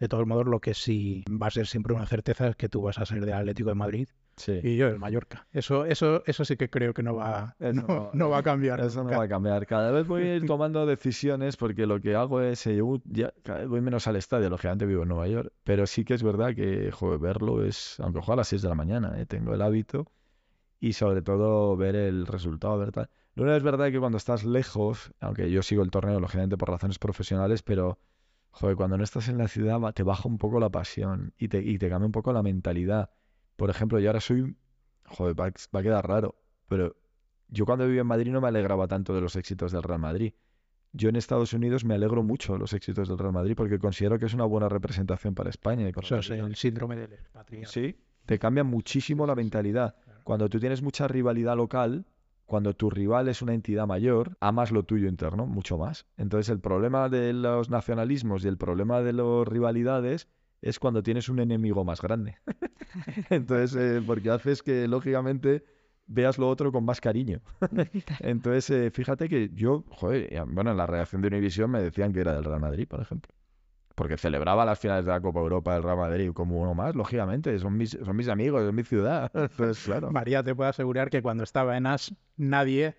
[0.00, 2.82] De todos modos, lo que sí va a ser siempre una certeza es que tú
[2.82, 4.58] vas a ser del Atlético de Madrid sí.
[4.60, 5.46] y yo del Mallorca.
[5.52, 8.80] Eso, eso, eso sí que creo que no va, no, no, no, va a cambiar.
[8.80, 9.64] Eso no va a cambiar.
[9.64, 13.32] Cada vez voy a ir tomando decisiones porque lo que hago es, eh, ya,
[13.68, 16.90] voy menos al estadio, lógicamente vivo en Nueva York, pero sí que es verdad que
[16.90, 20.10] joder, verlo es, aunque juego a las 6 de la mañana, eh, tengo el hábito
[20.80, 23.08] y sobre todo ver el resultado, ver tal.
[23.34, 26.98] No es verdad que cuando estás lejos, aunque yo sigo el torneo lógicamente por razones
[26.98, 27.98] profesionales, pero
[28.50, 31.62] joder, cuando no estás en la ciudad te baja un poco la pasión y te,
[31.62, 33.10] y te cambia un poco la mentalidad.
[33.56, 34.54] Por ejemplo, yo ahora soy,
[35.06, 36.36] joder, va, va a quedar raro,
[36.68, 36.94] pero
[37.48, 40.34] yo cuando vivía en Madrid no me alegraba tanto de los éxitos del Real Madrid.
[40.94, 44.18] Yo en Estados Unidos me alegro mucho de los éxitos del Real Madrid porque considero
[44.18, 45.88] que es una buena representación para España.
[45.88, 47.72] Y para Eso es el síndrome del expatriado.
[47.72, 49.96] Sí, te cambia muchísimo la mentalidad.
[50.22, 52.04] Cuando tú tienes mucha rivalidad local,
[52.52, 56.04] cuando tu rival es una entidad mayor, amas lo tuyo interno mucho más.
[56.18, 60.28] Entonces el problema de los nacionalismos y el problema de las rivalidades
[60.60, 62.36] es cuando tienes un enemigo más grande.
[63.30, 65.64] Entonces, eh, porque haces que lógicamente
[66.06, 67.40] veas lo otro con más cariño.
[68.20, 72.20] Entonces, eh, fíjate que yo, joder, bueno, en la reacción de Univision me decían que
[72.20, 73.32] era del Real Madrid, por ejemplo
[73.94, 77.58] porque celebraba las finales de la Copa Europa del Real Madrid como uno más, lógicamente,
[77.58, 79.30] son mis, son mis amigos, es mi ciudad.
[79.34, 80.10] Entonces, claro.
[80.10, 82.94] María, te puedo asegurar que cuando estaba en As, nadie,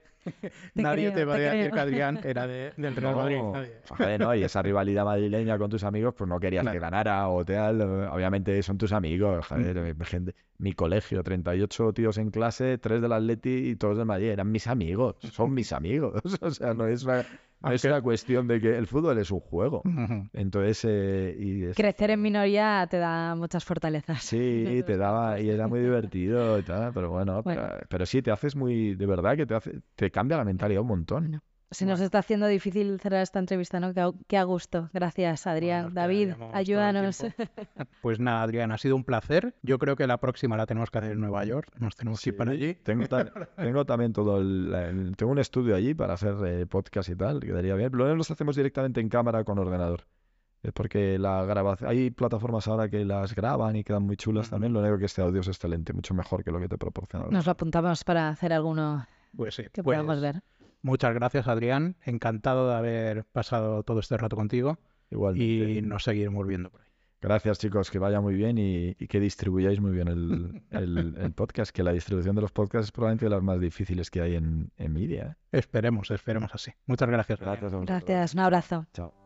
[0.74, 3.40] Te nadie creo, te te podía decir que Adrián era de- del Real Madrid.
[3.54, 3.74] Nadie.
[3.90, 6.74] joder, no, y esa rivalidad madrileña con tus amigos, pues no querías Claro.
[6.76, 7.82] que ganara o tal.
[7.82, 10.34] Obviamente son tus amigos, joder, mi gente,
[10.64, 14.66] mi colegio, 38 tíos en clase, 3 del Atleti y todos del Madrid, eran mis
[14.68, 16.22] amigos, son mis amigos.
[16.42, 17.26] O sea, no es una,
[17.62, 19.84] no es una cuestión de que el fútbol es un juego.
[20.34, 24.24] Entonces, eh, y es- Crecer en minoría te da muchas fortalezas.
[24.24, 27.62] Sí, te daba y era muy divertido y tal, pero bueno, Bueno.
[27.70, 30.82] Pero, pero sí te haces muy, de verdad que te hace, te cambia la mentalidad
[30.82, 31.24] un montón.
[31.24, 31.42] Bueno,
[31.74, 33.94] Se nos está haciendo difícil cerrar esta entrevista, ¿no?
[34.28, 34.90] Qué a, gusto.
[34.94, 35.94] Gracias, Adrián.
[35.94, 37.26] David, ayúdanos.
[38.02, 39.56] Pues nada, Adrián, ha sido un placer.
[39.62, 41.70] Yo creo que la próxima la tenemos que hacer en Nueva York.
[41.80, 42.76] Nos tenemos que ir para allí.
[42.76, 43.26] Tengo, ta-
[43.58, 47.40] tengo también todo el, el- tengo un estudio allí para hacer eh, podcast y tal,
[47.40, 47.92] quedaría bien.
[47.94, 50.06] Lo los hacemos directamente en cámara con ordenador.
[50.62, 54.72] Es porque la grabación, hay plataformas ahora que las graban y quedan muy chulas también.
[54.74, 57.26] Lo único que este audio es excelente, mucho mejor que lo que te proporciona.
[57.30, 59.06] Nos lo apuntamos para hacer alguno
[59.36, 59.64] Pues sí.
[59.74, 60.42] que pues podamos ver.
[60.84, 61.96] Muchas gracias, Adrián.
[62.06, 64.78] Encantado de haber pasado todo este rato contigo
[65.10, 65.72] Igualmente.
[65.72, 66.88] y nos seguiremos viendo por ahí.
[67.22, 71.32] Gracias chicos, que vaya muy bien y, y que distribuyáis muy bien el, el- el
[71.32, 74.36] podcast, que la distribución de los podcasts es probablemente de las más difíciles que hay
[74.36, 75.38] en, en media.
[75.54, 75.58] ¿eh?
[75.60, 76.72] Esperemos, esperemos así.
[76.86, 77.40] Muchas gracias.
[77.40, 77.78] Gracias a.
[77.86, 78.86] Gracias, un abrazo.
[78.94, 79.23] Chao.